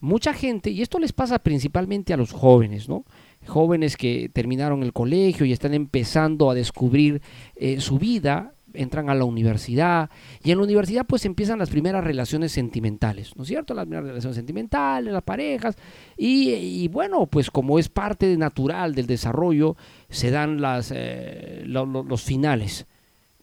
[0.00, 3.04] mucha gente, y esto les pasa principalmente a los jóvenes, ¿no?
[3.46, 7.22] Jóvenes que terminaron el colegio y están empezando a descubrir
[7.54, 10.10] eh, su vida, entran a la universidad
[10.42, 13.74] y en la universidad pues empiezan las primeras relaciones sentimentales, ¿no es cierto?
[13.74, 15.76] Las primeras relaciones sentimentales, las parejas
[16.16, 19.76] y, bueno, pues como es parte natural del desarrollo,
[20.10, 22.86] se dan las, eh, los finales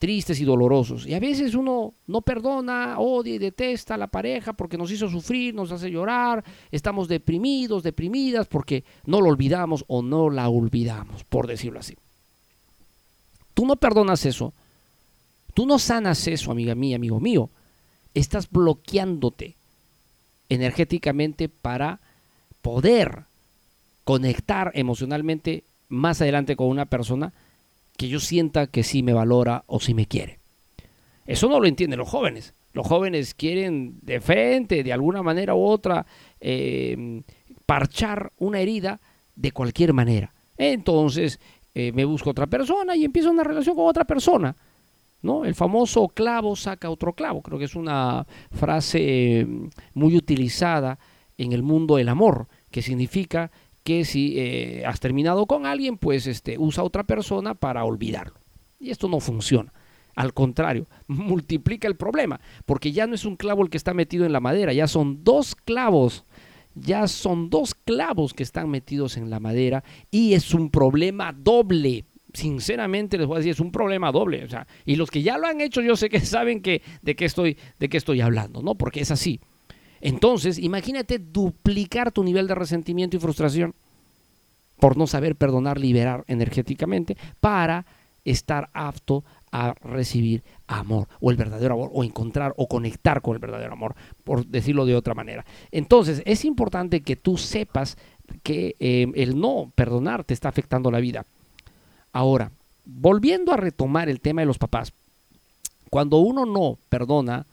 [0.03, 1.07] tristes y dolorosos.
[1.07, 5.07] Y a veces uno no perdona, odia y detesta a la pareja porque nos hizo
[5.07, 11.23] sufrir, nos hace llorar, estamos deprimidos, deprimidas porque no lo olvidamos o no la olvidamos,
[11.23, 11.95] por decirlo así.
[13.53, 14.53] Tú no perdonas eso,
[15.53, 17.49] tú no sanas eso, amiga mía, amigo mío.
[18.13, 19.55] Estás bloqueándote
[20.49, 22.01] energéticamente para
[22.61, 23.23] poder
[24.03, 27.31] conectar emocionalmente más adelante con una persona
[27.97, 30.39] que yo sienta que sí me valora o sí me quiere.
[31.25, 32.53] Eso no lo entienden los jóvenes.
[32.73, 36.05] Los jóvenes quieren de frente, de alguna manera u otra,
[36.39, 37.21] eh,
[37.65, 38.99] parchar una herida
[39.35, 40.33] de cualquier manera.
[40.57, 41.39] Entonces
[41.75, 44.55] eh, me busco otra persona y empiezo una relación con otra persona.
[45.21, 45.45] ¿no?
[45.45, 47.41] El famoso clavo saca otro clavo.
[47.41, 48.99] Creo que es una frase
[49.39, 49.47] eh,
[49.93, 50.99] muy utilizada
[51.37, 53.51] en el mundo del amor, que significa
[53.83, 58.35] que si eh, has terminado con alguien, pues este, usa otra persona para olvidarlo.
[58.79, 59.73] Y esto no funciona.
[60.15, 64.25] Al contrario, multiplica el problema, porque ya no es un clavo el que está metido
[64.25, 66.25] en la madera, ya son dos clavos,
[66.75, 72.05] ya son dos clavos que están metidos en la madera y es un problema doble.
[72.33, 74.43] Sinceramente les voy a decir, es un problema doble.
[74.43, 77.15] O sea, y los que ya lo han hecho, yo sé que saben que, de,
[77.15, 78.75] qué estoy, de qué estoy hablando, ¿no?
[78.75, 79.39] Porque es así.
[80.03, 83.73] Entonces, imagínate duplicar tu nivel de resentimiento y frustración
[84.77, 87.85] por no saber perdonar, liberar energéticamente para
[88.25, 93.39] estar apto a recibir amor o el verdadero amor o encontrar o conectar con el
[93.39, 93.95] verdadero amor,
[94.25, 95.45] por decirlo de otra manera.
[95.71, 97.97] Entonces, es importante que tú sepas
[98.43, 101.25] que eh, el no perdonar te está afectando la vida.
[102.11, 102.51] Ahora,
[102.83, 104.91] volviendo a retomar el tema de los papás,
[105.89, 107.45] cuando uno no perdona,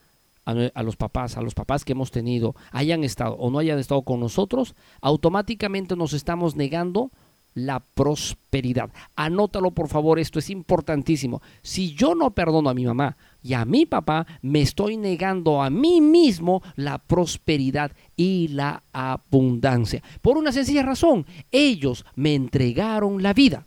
[0.44, 4.02] a, los papás, a los papás que hemos tenido, hayan estado o no hayan estado
[4.02, 7.10] con nosotros, automáticamente nos estamos negando
[7.54, 8.90] la prosperidad.
[9.16, 11.42] Anótalo por favor, esto es importantísimo.
[11.62, 15.70] Si yo no perdono a mi mamá y a mi papá, me estoy negando a
[15.70, 20.02] mí mismo la prosperidad y la abundancia.
[20.22, 23.66] Por una sencilla razón, ellos me entregaron la vida.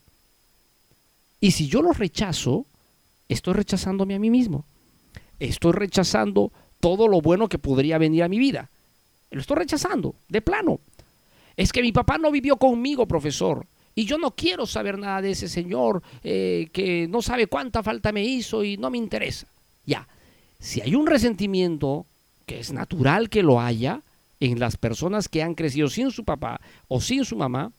[1.42, 2.66] Y si yo los rechazo,
[3.28, 4.66] estoy rechazándome a mí mismo.
[5.40, 8.70] Estoy rechazando todo lo bueno que podría venir a mi vida.
[9.32, 10.80] Lo estoy rechazando, de plano.
[11.56, 13.66] Es que mi papá no vivió conmigo, profesor.
[13.96, 18.12] Y yo no quiero saber nada de ese señor eh, que no sabe cuánta falta
[18.12, 19.48] me hizo y no me interesa.
[19.86, 20.08] Ya,
[20.60, 22.06] si hay un resentimiento,
[22.46, 24.02] que es natural que lo haya,
[24.40, 27.72] en las personas que han crecido sin su papá o sin su mamá,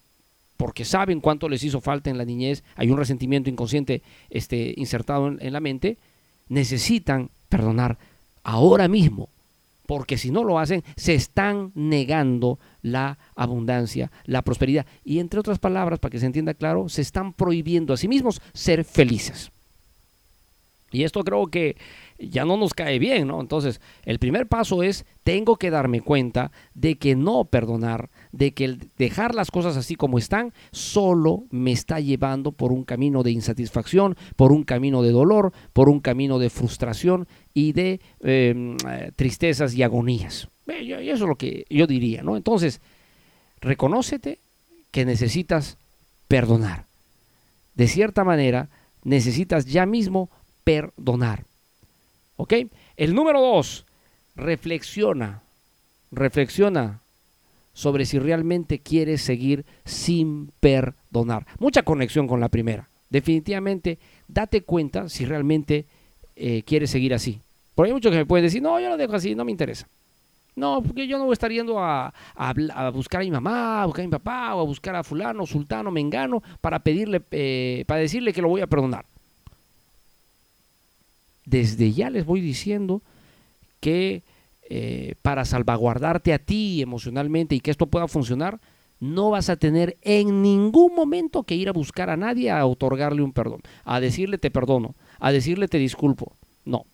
[0.57, 5.29] porque saben cuánto les hizo falta en la niñez, hay un resentimiento inconsciente este, insertado
[5.29, 5.99] en la mente,
[6.49, 7.99] necesitan perdonar
[8.43, 9.29] ahora mismo,
[9.87, 14.87] porque si no lo hacen, se están negando la abundancia, la prosperidad.
[15.05, 18.43] Y entre otras palabras, para que se entienda claro, se están prohibiendo a sí mismos
[18.55, 19.53] ser felices.
[20.91, 21.77] Y esto creo que
[22.29, 23.41] ya no nos cae bien, ¿no?
[23.41, 28.77] Entonces, el primer paso es, tengo que darme cuenta de que no perdonar, de que
[28.99, 34.17] dejar las cosas así como están, solo me está llevando por un camino de insatisfacción,
[34.37, 38.77] por un camino de dolor, por un camino de frustración y de em,
[39.17, 40.49] tristezas y agonías.
[40.67, 42.37] Y eso es lo que yo diría, ¿no?
[42.37, 42.81] Entonces,
[43.61, 44.39] reconócete
[44.91, 45.77] que necesitas
[46.29, 46.85] perdonar.
[47.75, 48.69] De cierta manera,
[49.03, 50.31] necesitas ya mismo
[50.65, 51.45] perdonar.
[52.37, 52.55] ¿Ok?
[52.97, 53.87] El número dos,
[54.37, 55.43] reflexiona,
[56.11, 57.01] reflexiona
[57.73, 61.47] sobre si realmente quieres seguir sin perdonar.
[61.59, 62.89] Mucha conexión con la primera.
[63.11, 65.87] Definitivamente, date cuenta si realmente
[66.37, 67.41] eh, quieres seguir así.
[67.75, 69.89] Porque hay muchos que me pueden decir, no, yo lo dejo así, no me interesa.
[70.57, 73.87] No, porque yo no voy a estar yendo a, a, buscar a mi mamá, a
[73.87, 78.01] buscar a mi papá, o a buscar a fulano, sultano, mengano, para pedirle, eh, para
[78.01, 79.05] decirle que lo voy a perdonar.
[81.45, 83.03] Desde ya les voy diciendo
[83.81, 84.23] que
[84.71, 88.61] eh, para salvaguardarte a ti emocionalmente y que esto pueda funcionar,
[89.01, 93.23] no vas a tener en ningún momento que ir a buscar a nadie a otorgarle
[93.23, 96.33] un perdón, a decirle te perdono, a decirle te disculpo.
[96.65, 96.85] No,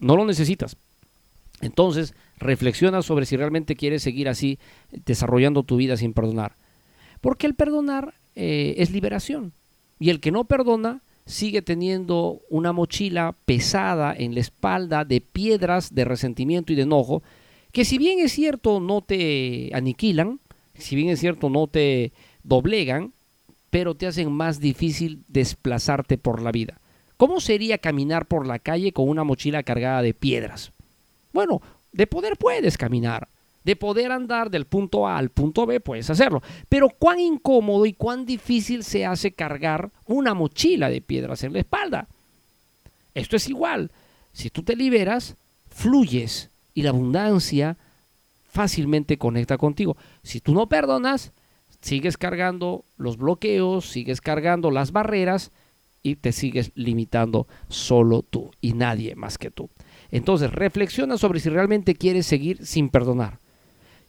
[0.00, 0.76] no lo necesitas.
[1.60, 4.58] Entonces, reflexiona sobre si realmente quieres seguir así
[4.90, 6.56] desarrollando tu vida sin perdonar.
[7.20, 9.52] Porque el perdonar eh, es liberación.
[9.98, 15.94] Y el que no perdona sigue teniendo una mochila pesada en la espalda de piedras
[15.94, 17.22] de resentimiento y de enojo,
[17.72, 20.40] que si bien es cierto no te aniquilan,
[20.74, 22.12] si bien es cierto no te
[22.42, 23.12] doblegan,
[23.70, 26.80] pero te hacen más difícil desplazarte por la vida.
[27.16, 30.72] ¿Cómo sería caminar por la calle con una mochila cargada de piedras?
[31.32, 31.60] Bueno,
[31.92, 33.28] de poder puedes caminar,
[33.66, 36.40] de poder andar del punto A al punto B, puedes hacerlo.
[36.68, 41.58] Pero cuán incómodo y cuán difícil se hace cargar una mochila de piedras en la
[41.58, 42.06] espalda.
[43.12, 43.90] Esto es igual.
[44.32, 45.34] Si tú te liberas,
[45.68, 47.76] fluyes y la abundancia
[48.48, 49.96] fácilmente conecta contigo.
[50.22, 51.32] Si tú no perdonas,
[51.80, 55.50] sigues cargando los bloqueos, sigues cargando las barreras
[56.04, 59.70] y te sigues limitando solo tú y nadie más que tú.
[60.12, 63.40] Entonces, reflexiona sobre si realmente quieres seguir sin perdonar.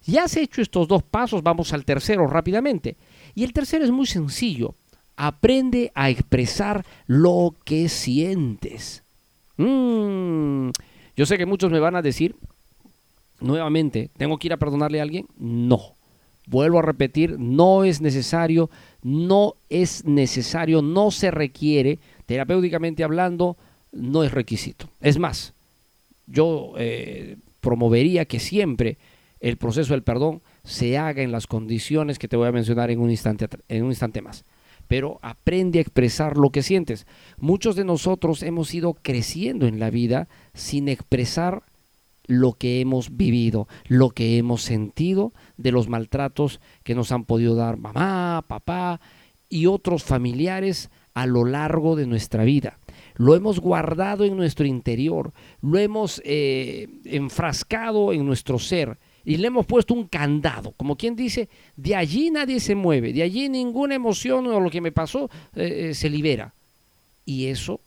[0.05, 2.95] Ya has hecho estos dos pasos, vamos al tercero rápidamente.
[3.35, 4.75] Y el tercero es muy sencillo.
[5.15, 9.03] Aprende a expresar lo que sientes.
[9.57, 10.69] Mm,
[11.15, 12.35] yo sé que muchos me van a decir,
[13.39, 15.27] nuevamente, ¿tengo que ir a perdonarle a alguien?
[15.37, 15.95] No.
[16.45, 18.69] Vuelvo a repetir, no es necesario,
[19.03, 23.57] no es necesario, no se requiere, terapéuticamente hablando,
[23.91, 24.89] no es requisito.
[25.01, 25.53] Es más,
[26.25, 28.97] yo eh, promovería que siempre
[29.39, 32.99] el proceso del perdón se haga en las condiciones que te voy a mencionar en
[32.99, 34.45] un instante, en un instante más.
[34.87, 37.07] Pero aprende a expresar lo que sientes.
[37.37, 41.63] Muchos de nosotros hemos ido creciendo en la vida sin expresar
[42.25, 47.55] lo que hemos vivido, lo que hemos sentido de los maltratos que nos han podido
[47.55, 48.99] dar mamá, papá
[49.49, 52.79] y otros familiares a lo largo de nuestra vida.
[53.15, 59.47] Lo hemos guardado en nuestro interior, lo hemos eh, enfrascado en nuestro ser y le
[59.47, 63.93] hemos puesto un candado, como quien dice, de allí nadie se mueve, de allí ninguna
[63.93, 66.53] emoción o lo que me pasó eh, eh, se libera.
[67.25, 67.81] Y eso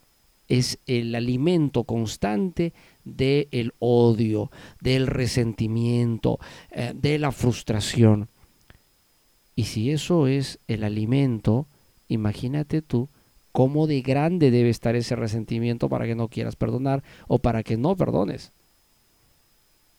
[0.51, 2.75] es el alimento constante
[3.07, 4.51] del odio,
[4.83, 6.39] del resentimiento,
[6.73, 8.29] eh, de la frustración.
[9.57, 11.65] Y si eso es el alimento,
[12.09, 13.09] imagínate tú
[13.51, 17.79] cómo de grande debe estar ese resentimiento para que no quieras perdonar o para que
[17.79, 18.53] no perdones.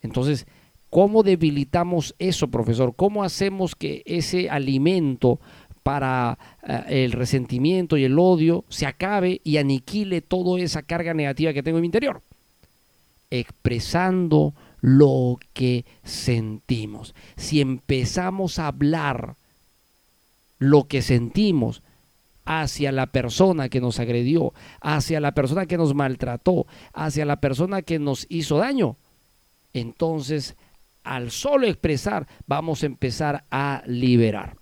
[0.03, 0.45] Entonces,
[0.91, 2.93] ¿Cómo debilitamos eso, profesor?
[2.97, 5.39] ¿Cómo hacemos que ese alimento
[5.83, 6.37] para
[6.67, 11.63] eh, el resentimiento y el odio se acabe y aniquile toda esa carga negativa que
[11.63, 12.21] tengo en mi interior?
[13.29, 17.15] Expresando lo que sentimos.
[17.37, 19.35] Si empezamos a hablar
[20.59, 21.83] lo que sentimos
[22.43, 27.81] hacia la persona que nos agredió, hacia la persona que nos maltrató, hacia la persona
[27.81, 28.97] que nos hizo daño,
[29.73, 30.57] entonces
[31.03, 34.57] al solo expresar, vamos a empezar a liberar.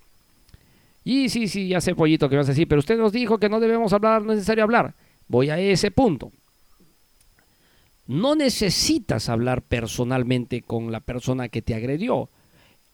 [1.04, 3.48] Y sí, sí, ya sé, pollito, que vas a decir, pero usted nos dijo que
[3.48, 4.94] no debemos hablar, no es necesario hablar.
[5.28, 6.32] Voy a ese punto.
[8.06, 12.28] No necesitas hablar personalmente con la persona que te agredió.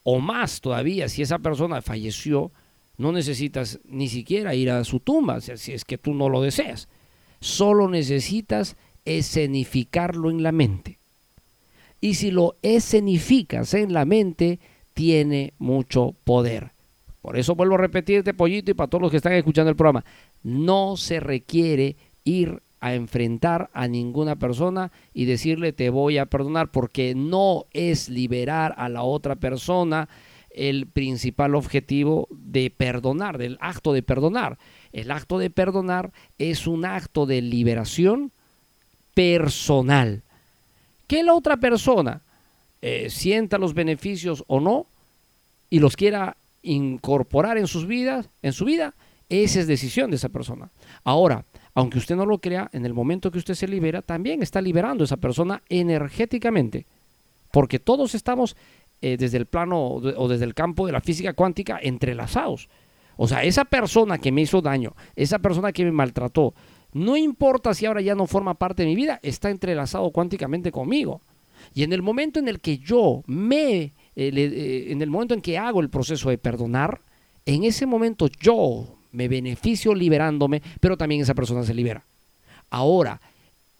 [0.02, 2.52] O más todavía, si esa persona falleció,
[2.96, 6.88] no necesitas ni siquiera ir a su tumba, si es que tú no lo deseas.
[7.40, 10.98] Solo necesitas escenificarlo en la mente
[12.00, 14.58] y si lo escenificas en la mente,
[14.94, 16.70] tiene mucho poder.
[17.22, 20.04] Por eso vuelvo a repetirte, pollito, y para todos los que están escuchando el programa,
[20.42, 26.68] no se requiere ir a enfrentar a ninguna persona y decirle te voy a perdonar,
[26.68, 30.08] porque no es liberar a la otra persona
[30.50, 34.56] el principal objetivo de perdonar, del acto de perdonar.
[34.92, 38.30] El acto de perdonar es un acto de liberación
[39.14, 40.22] personal
[41.06, 42.20] que la otra persona
[42.82, 44.86] eh, sienta los beneficios o no
[45.70, 48.94] y los quiera incorporar en sus vidas, en su vida,
[49.28, 50.70] esa es decisión de esa persona.
[51.04, 51.44] Ahora,
[51.74, 55.04] aunque usted no lo crea, en el momento que usted se libera, también está liberando
[55.04, 56.86] a esa persona energéticamente,
[57.52, 58.56] porque todos estamos
[59.02, 62.68] eh, desde el plano o de- o desde el campo de la física cuántica entrelazados.
[63.18, 66.54] O sea, esa persona que me hizo daño, esa persona que me maltrató,
[66.92, 71.20] no importa si ahora ya no forma parte de mi vida, está entrelazado cuánticamente conmigo.
[71.74, 75.40] Y en el momento en el que yo me, eh, eh, en el momento en
[75.40, 77.00] que hago el proceso de perdonar,
[77.44, 82.04] en ese momento yo me beneficio liberándome, pero también esa persona se libera.
[82.70, 83.20] Ahora,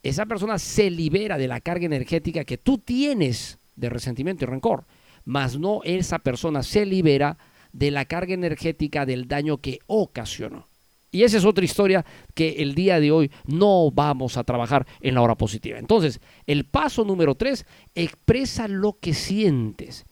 [0.03, 4.85] esa persona se libera de la carga energética que tú tienes de resentimiento y rencor,
[5.25, 7.37] mas no esa persona se libera
[7.73, 10.67] de la carga energética del daño que ocasionó.
[11.11, 12.05] Y esa es otra historia
[12.35, 15.79] que el día de hoy no vamos a trabajar en la hora positiva.
[15.79, 20.05] Entonces, el paso número tres, expresa lo que sientes.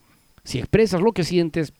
[0.44, 1.72] Si expresas lo que sientes,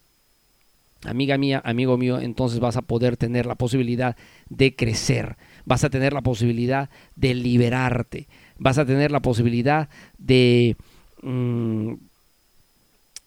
[1.04, 4.16] amiga mía, amigo mío, entonces vas a poder tener la posibilidad
[4.48, 9.88] de crecer, vas a tener la posibilidad de liberarte, vas a tener la posibilidad
[10.18, 10.76] de
[11.22, 11.94] mm,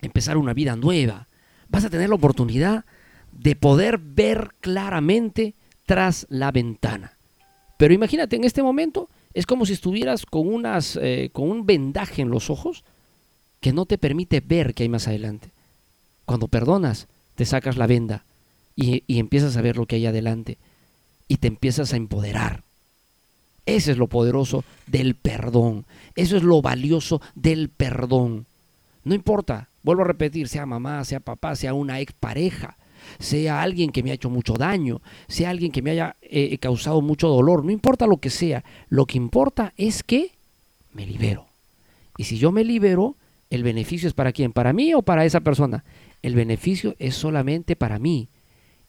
[0.02, 1.28] empezar una vida nueva,
[1.70, 2.86] vas a tener la oportunidad
[3.32, 5.56] de poder ver claramente
[5.88, 7.14] tras la ventana.
[7.78, 12.22] Pero imagínate, en este momento es como si estuvieras con, unas, eh, con un vendaje
[12.22, 12.84] en los ojos
[13.62, 15.50] que no te permite ver qué hay más adelante.
[16.26, 18.24] Cuando perdonas, te sacas la venda
[18.76, 20.58] y, y empiezas a ver lo que hay adelante
[21.28, 22.64] y te empiezas a empoderar.
[23.66, 25.86] Ese es lo poderoso del perdón.
[26.16, 28.46] Eso es lo valioso del perdón.
[29.04, 32.76] No importa, vuelvo a repetir, sea mamá, sea papá, sea una expareja,
[33.20, 37.02] sea alguien que me ha hecho mucho daño, sea alguien que me haya eh, causado
[37.02, 40.32] mucho dolor, no importa lo que sea, lo que importa es que
[40.94, 41.48] me libero.
[42.18, 43.16] Y si yo me libero,
[43.50, 45.84] el beneficio es para quién, para mí o para esa persona.
[46.22, 48.30] El beneficio es solamente para mí.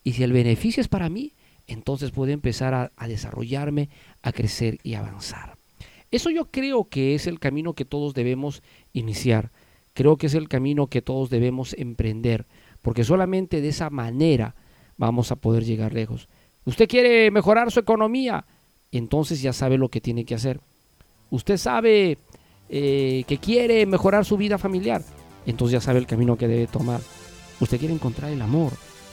[0.03, 1.33] Y si el beneficio es para mí,
[1.67, 3.91] entonces puedo empezar a desarrollarme,
[4.23, 5.59] a crecer y avanzar.
[6.11, 8.63] Eso yo creo que es el camino que todos debemos
[8.93, 9.51] iniciar.
[9.93, 12.47] Creo que es el camino que todos debemos emprender,
[12.83, 14.55] porque solamente de esa manera
[14.97, 16.29] vamos a poder llegar lejos.
[16.65, 18.45] Usted quiere mejorar su economía,
[18.93, 20.61] entonces ya sabe lo que tiene que hacer.
[21.31, 22.19] Usted sabe
[22.69, 25.03] eh, que quiere mejorar su vida familiar,
[25.47, 27.01] entonces ya sabe el camino que debe tomar.
[27.61, 28.73] Usted quiere encontrar el amor,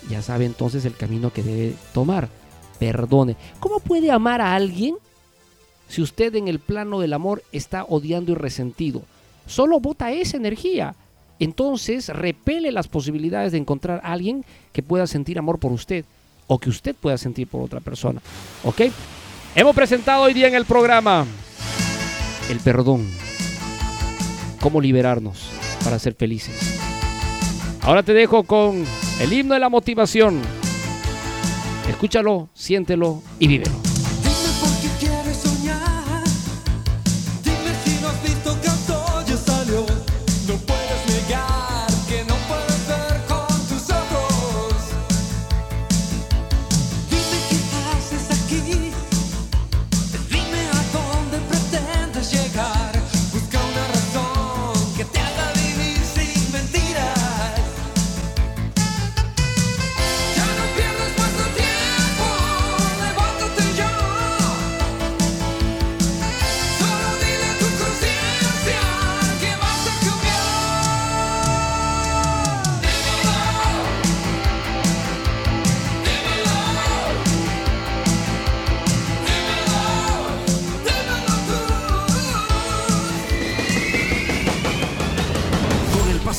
[0.09, 2.29] ya sabe entonces el camino que debe tomar.
[2.79, 3.37] Perdone.
[3.59, 4.95] ¿Cómo puede amar a alguien
[5.87, 9.03] si usted en el plano del amor está odiando y resentido?
[9.45, 10.95] Solo bota esa energía.
[11.39, 16.05] Entonces repele las posibilidades de encontrar a alguien que pueda sentir amor por usted
[16.47, 18.21] o que usted pueda sentir por otra persona.
[18.63, 18.81] ¿Ok?
[19.55, 21.25] Hemos presentado hoy día en el programa
[22.49, 23.07] el perdón.
[24.61, 25.49] Cómo liberarnos
[25.83, 26.79] para ser felices.
[27.81, 28.83] Ahora te dejo con
[29.21, 30.41] el himno de la motivación.
[31.89, 33.84] Escúchalo, siéntelo y vívelo.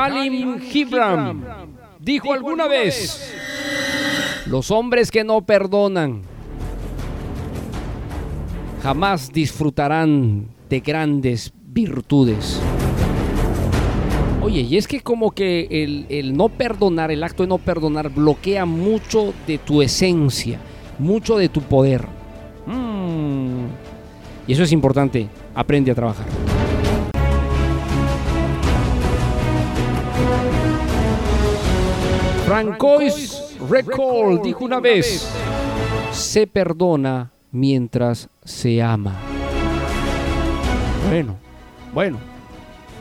[0.00, 1.44] Kalim Gibram
[1.98, 3.34] dijo alguna vez,
[4.46, 6.22] los hombres que no perdonan
[8.82, 12.62] jamás disfrutarán de grandes virtudes.
[14.40, 18.08] Oye, y es que como que el, el no perdonar, el acto de no perdonar,
[18.08, 20.58] bloquea mucho de tu esencia,
[20.98, 22.06] mucho de tu poder.
[22.64, 23.66] Mm.
[24.46, 26.24] Y eso es importante, aprende a trabajar.
[32.50, 35.32] Francois Record dijo una vez,
[36.10, 39.14] se perdona mientras se ama.
[41.08, 41.36] Bueno,
[41.94, 42.18] bueno,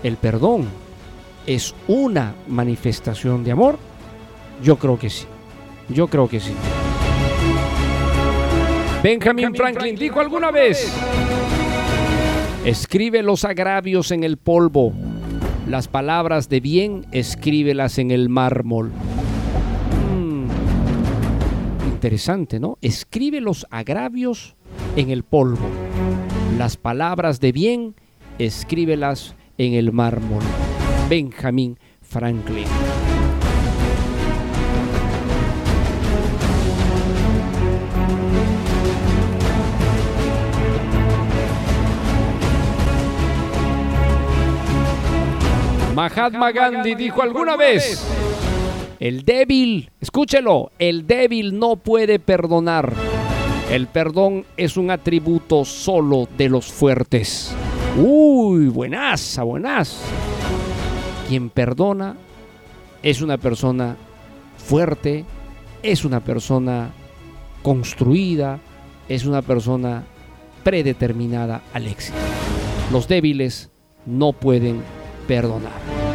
[0.03, 0.67] el perdón
[1.47, 3.79] es una manifestación de amor.
[4.61, 5.25] Yo creo que sí.
[5.87, 6.53] Yo creo que sí.
[9.01, 10.93] Benjamin Franklin dijo alguna vez,
[12.65, 14.93] escribe los agravios en el polvo,
[15.67, 18.91] las palabras de bien escríbelas en el mármol.
[21.99, 22.77] Interesante, ¿no?
[22.79, 24.55] Escribe los agravios
[24.95, 25.67] en el polvo,
[26.57, 27.93] las palabras de bien
[28.37, 30.41] escríbelas en el mármol.
[31.09, 32.63] Benjamin Franklin.
[45.93, 48.09] Mahatma Gandhi dijo alguna vez,
[48.99, 52.93] el débil, escúchelo, el débil no puede perdonar.
[53.71, 57.55] El perdón es un atributo solo de los fuertes.
[57.97, 60.01] Uy, buenaza, buenas.
[61.29, 62.17] Quien perdona
[63.01, 63.95] es una persona
[64.57, 65.23] fuerte,
[65.81, 66.91] es una persona
[67.61, 68.59] construida,
[69.07, 70.03] es una persona
[70.63, 72.17] predeterminada al éxito.
[72.91, 73.69] Los débiles
[74.05, 74.81] no pueden
[75.27, 76.09] perdonar.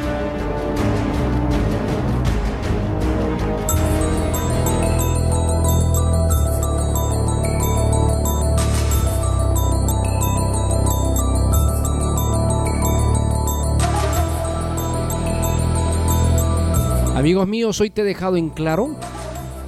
[17.24, 18.96] Amigos míos, hoy te he dejado en claro,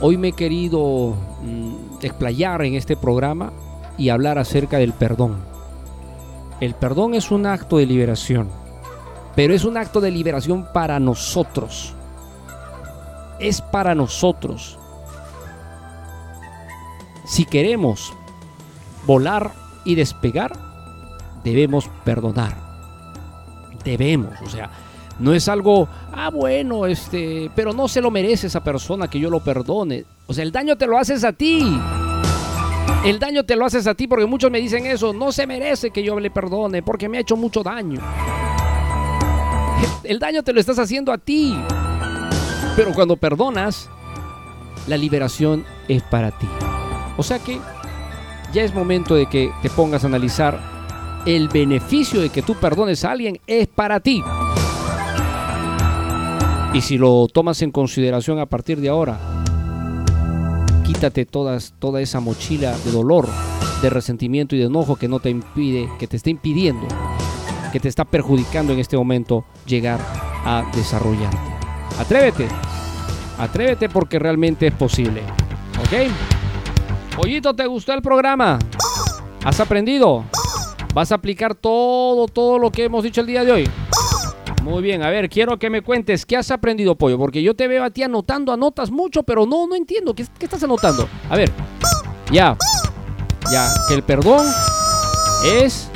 [0.02, 3.50] hoy me he querido mm, explayar en este programa
[3.96, 5.38] y hablar acerca del perdón.
[6.60, 8.50] El perdón es un acto de liberación,
[9.34, 11.94] pero es un acto de liberación para nosotros.
[13.40, 14.78] Es para nosotros.
[17.24, 18.12] Si queremos
[19.06, 19.54] volar
[19.86, 20.52] y despegar,
[21.42, 22.54] debemos perdonar.
[23.82, 24.68] Debemos, o sea,
[25.18, 29.30] no es algo, ah, bueno, este, pero no se lo merece esa persona que yo
[29.30, 30.04] lo perdone.
[30.26, 31.78] O sea, el daño te lo haces a ti.
[33.04, 35.90] El daño te lo haces a ti porque muchos me dicen eso, no se merece
[35.90, 38.00] que yo le perdone porque me ha hecho mucho daño.
[40.04, 41.56] El daño te lo estás haciendo a ti.
[42.74, 43.88] Pero cuando perdonas,
[44.86, 46.48] la liberación es para ti.
[47.16, 47.58] O sea que
[48.52, 50.60] ya es momento de que te pongas a analizar
[51.26, 54.22] el beneficio de que tú perdones a alguien es para ti.
[56.76, 59.18] Y si lo tomas en consideración a partir de ahora,
[60.84, 63.26] quítate todas, toda esa mochila de dolor,
[63.80, 66.86] de resentimiento y de enojo que no te impide, que te está impidiendo,
[67.72, 70.00] que te está perjudicando en este momento llegar
[70.44, 71.38] a desarrollarte.
[71.98, 72.46] Atrévete,
[73.38, 75.22] atrévete porque realmente es posible.
[75.80, 76.12] ¿Ok?
[77.16, 78.58] Pollito, ¿te gustó el programa?
[79.46, 80.24] ¿Has aprendido?
[80.92, 83.70] ¿Vas a aplicar todo, todo lo que hemos dicho el día de hoy?
[84.66, 87.68] Muy bien, a ver, quiero que me cuentes qué has aprendido, Pollo, porque yo te
[87.68, 90.12] veo a ti anotando, anotas mucho, pero no, no entiendo.
[90.12, 91.08] ¿Qué, qué estás anotando?
[91.30, 91.52] A ver,
[92.32, 92.56] ya,
[93.48, 94.44] ya, que el perdón
[95.44, 95.88] es,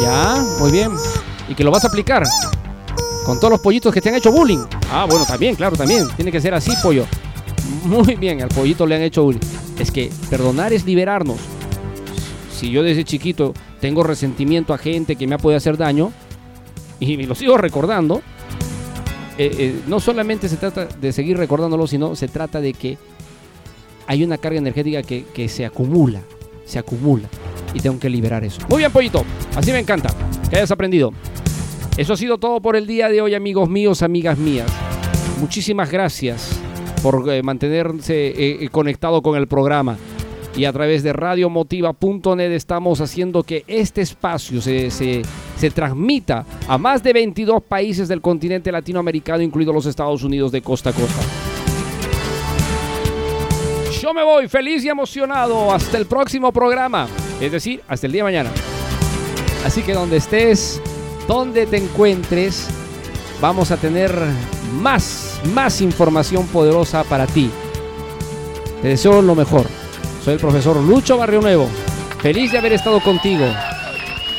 [0.00, 0.92] ya, muy bien,
[1.50, 2.22] y que lo vas a aplicar
[3.26, 4.64] con todos los pollitos que te han hecho bullying.
[4.90, 7.04] Ah, bueno, también, claro, también, tiene que ser así, Pollo.
[7.84, 9.40] Muy bien, al pollito le han hecho bullying.
[9.78, 11.36] Es que perdonar es liberarnos.
[12.50, 16.10] Si yo desde chiquito tengo resentimiento a gente que me ha podido hacer daño,
[17.10, 18.22] y lo sigo recordando,
[19.38, 22.98] eh, eh, no solamente se trata de seguir recordándolo, sino se trata de que
[24.06, 26.20] hay una carga energética que, que se acumula,
[26.64, 27.28] se acumula.
[27.74, 28.60] Y tengo que liberar eso.
[28.68, 29.24] Muy bien, pollito.
[29.56, 30.10] Así me encanta
[30.50, 31.12] que hayas aprendido.
[31.96, 34.70] Eso ha sido todo por el día de hoy, amigos míos, amigas mías.
[35.40, 36.60] Muchísimas gracias
[37.02, 39.96] por eh, mantenerse conectado con el programa.
[40.54, 45.22] Y a través de radiomotiva.net estamos haciendo que este espacio se,
[45.62, 50.60] se transmita a más de 22 países del continente latinoamericano, incluidos los Estados Unidos de
[50.60, 51.22] costa a costa.
[54.00, 57.06] Yo me voy feliz y emocionado hasta el próximo programa,
[57.40, 58.50] es decir, hasta el día de mañana.
[59.64, 60.82] Así que donde estés,
[61.28, 62.66] donde te encuentres,
[63.40, 64.12] vamos a tener
[64.80, 67.48] más, más información poderosa para ti.
[68.82, 69.68] Te deseo lo mejor.
[70.24, 71.68] Soy el profesor Lucho Barrio Nuevo.
[72.20, 73.44] Feliz de haber estado contigo.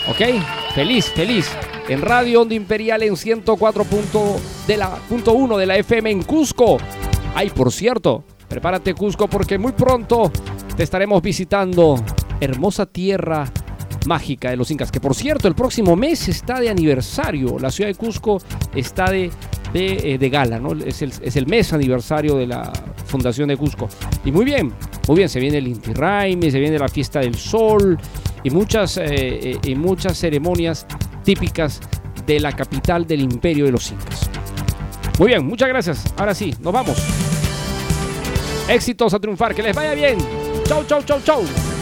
[0.09, 0.62] ¿Ok?
[0.73, 1.51] Feliz, feliz.
[1.87, 4.99] En Radio Onda Imperial en 104.1 de, la,
[5.57, 6.77] de la FM en Cusco.
[7.35, 10.31] Ay, por cierto, prepárate Cusco porque muy pronto
[10.75, 12.03] te estaremos visitando.
[12.39, 13.45] Hermosa tierra
[14.05, 14.91] mágica de los incas.
[14.91, 17.57] Que por cierto, el próximo mes está de aniversario.
[17.59, 18.41] La ciudad de Cusco
[18.75, 19.31] está de,
[19.73, 20.73] eh, de gala, ¿no?
[20.73, 22.71] Es el, es el mes aniversario de la
[23.05, 23.89] fundación de Cusco.
[24.25, 24.73] Y muy bien,
[25.07, 27.97] Muy bien, se viene el Inti Raymi, se viene la fiesta del sol
[28.41, 30.85] y muchas, eh, eh, y muchas ceremonias
[31.23, 31.81] típicas
[32.25, 34.29] de la capital del imperio de los incas.
[35.19, 36.13] Muy bien, muchas gracias.
[36.17, 36.97] Ahora sí, nos vamos.
[38.69, 40.17] Éxitos a triunfar, que les vaya bien.
[40.65, 41.72] Chau, chau, chau, chau.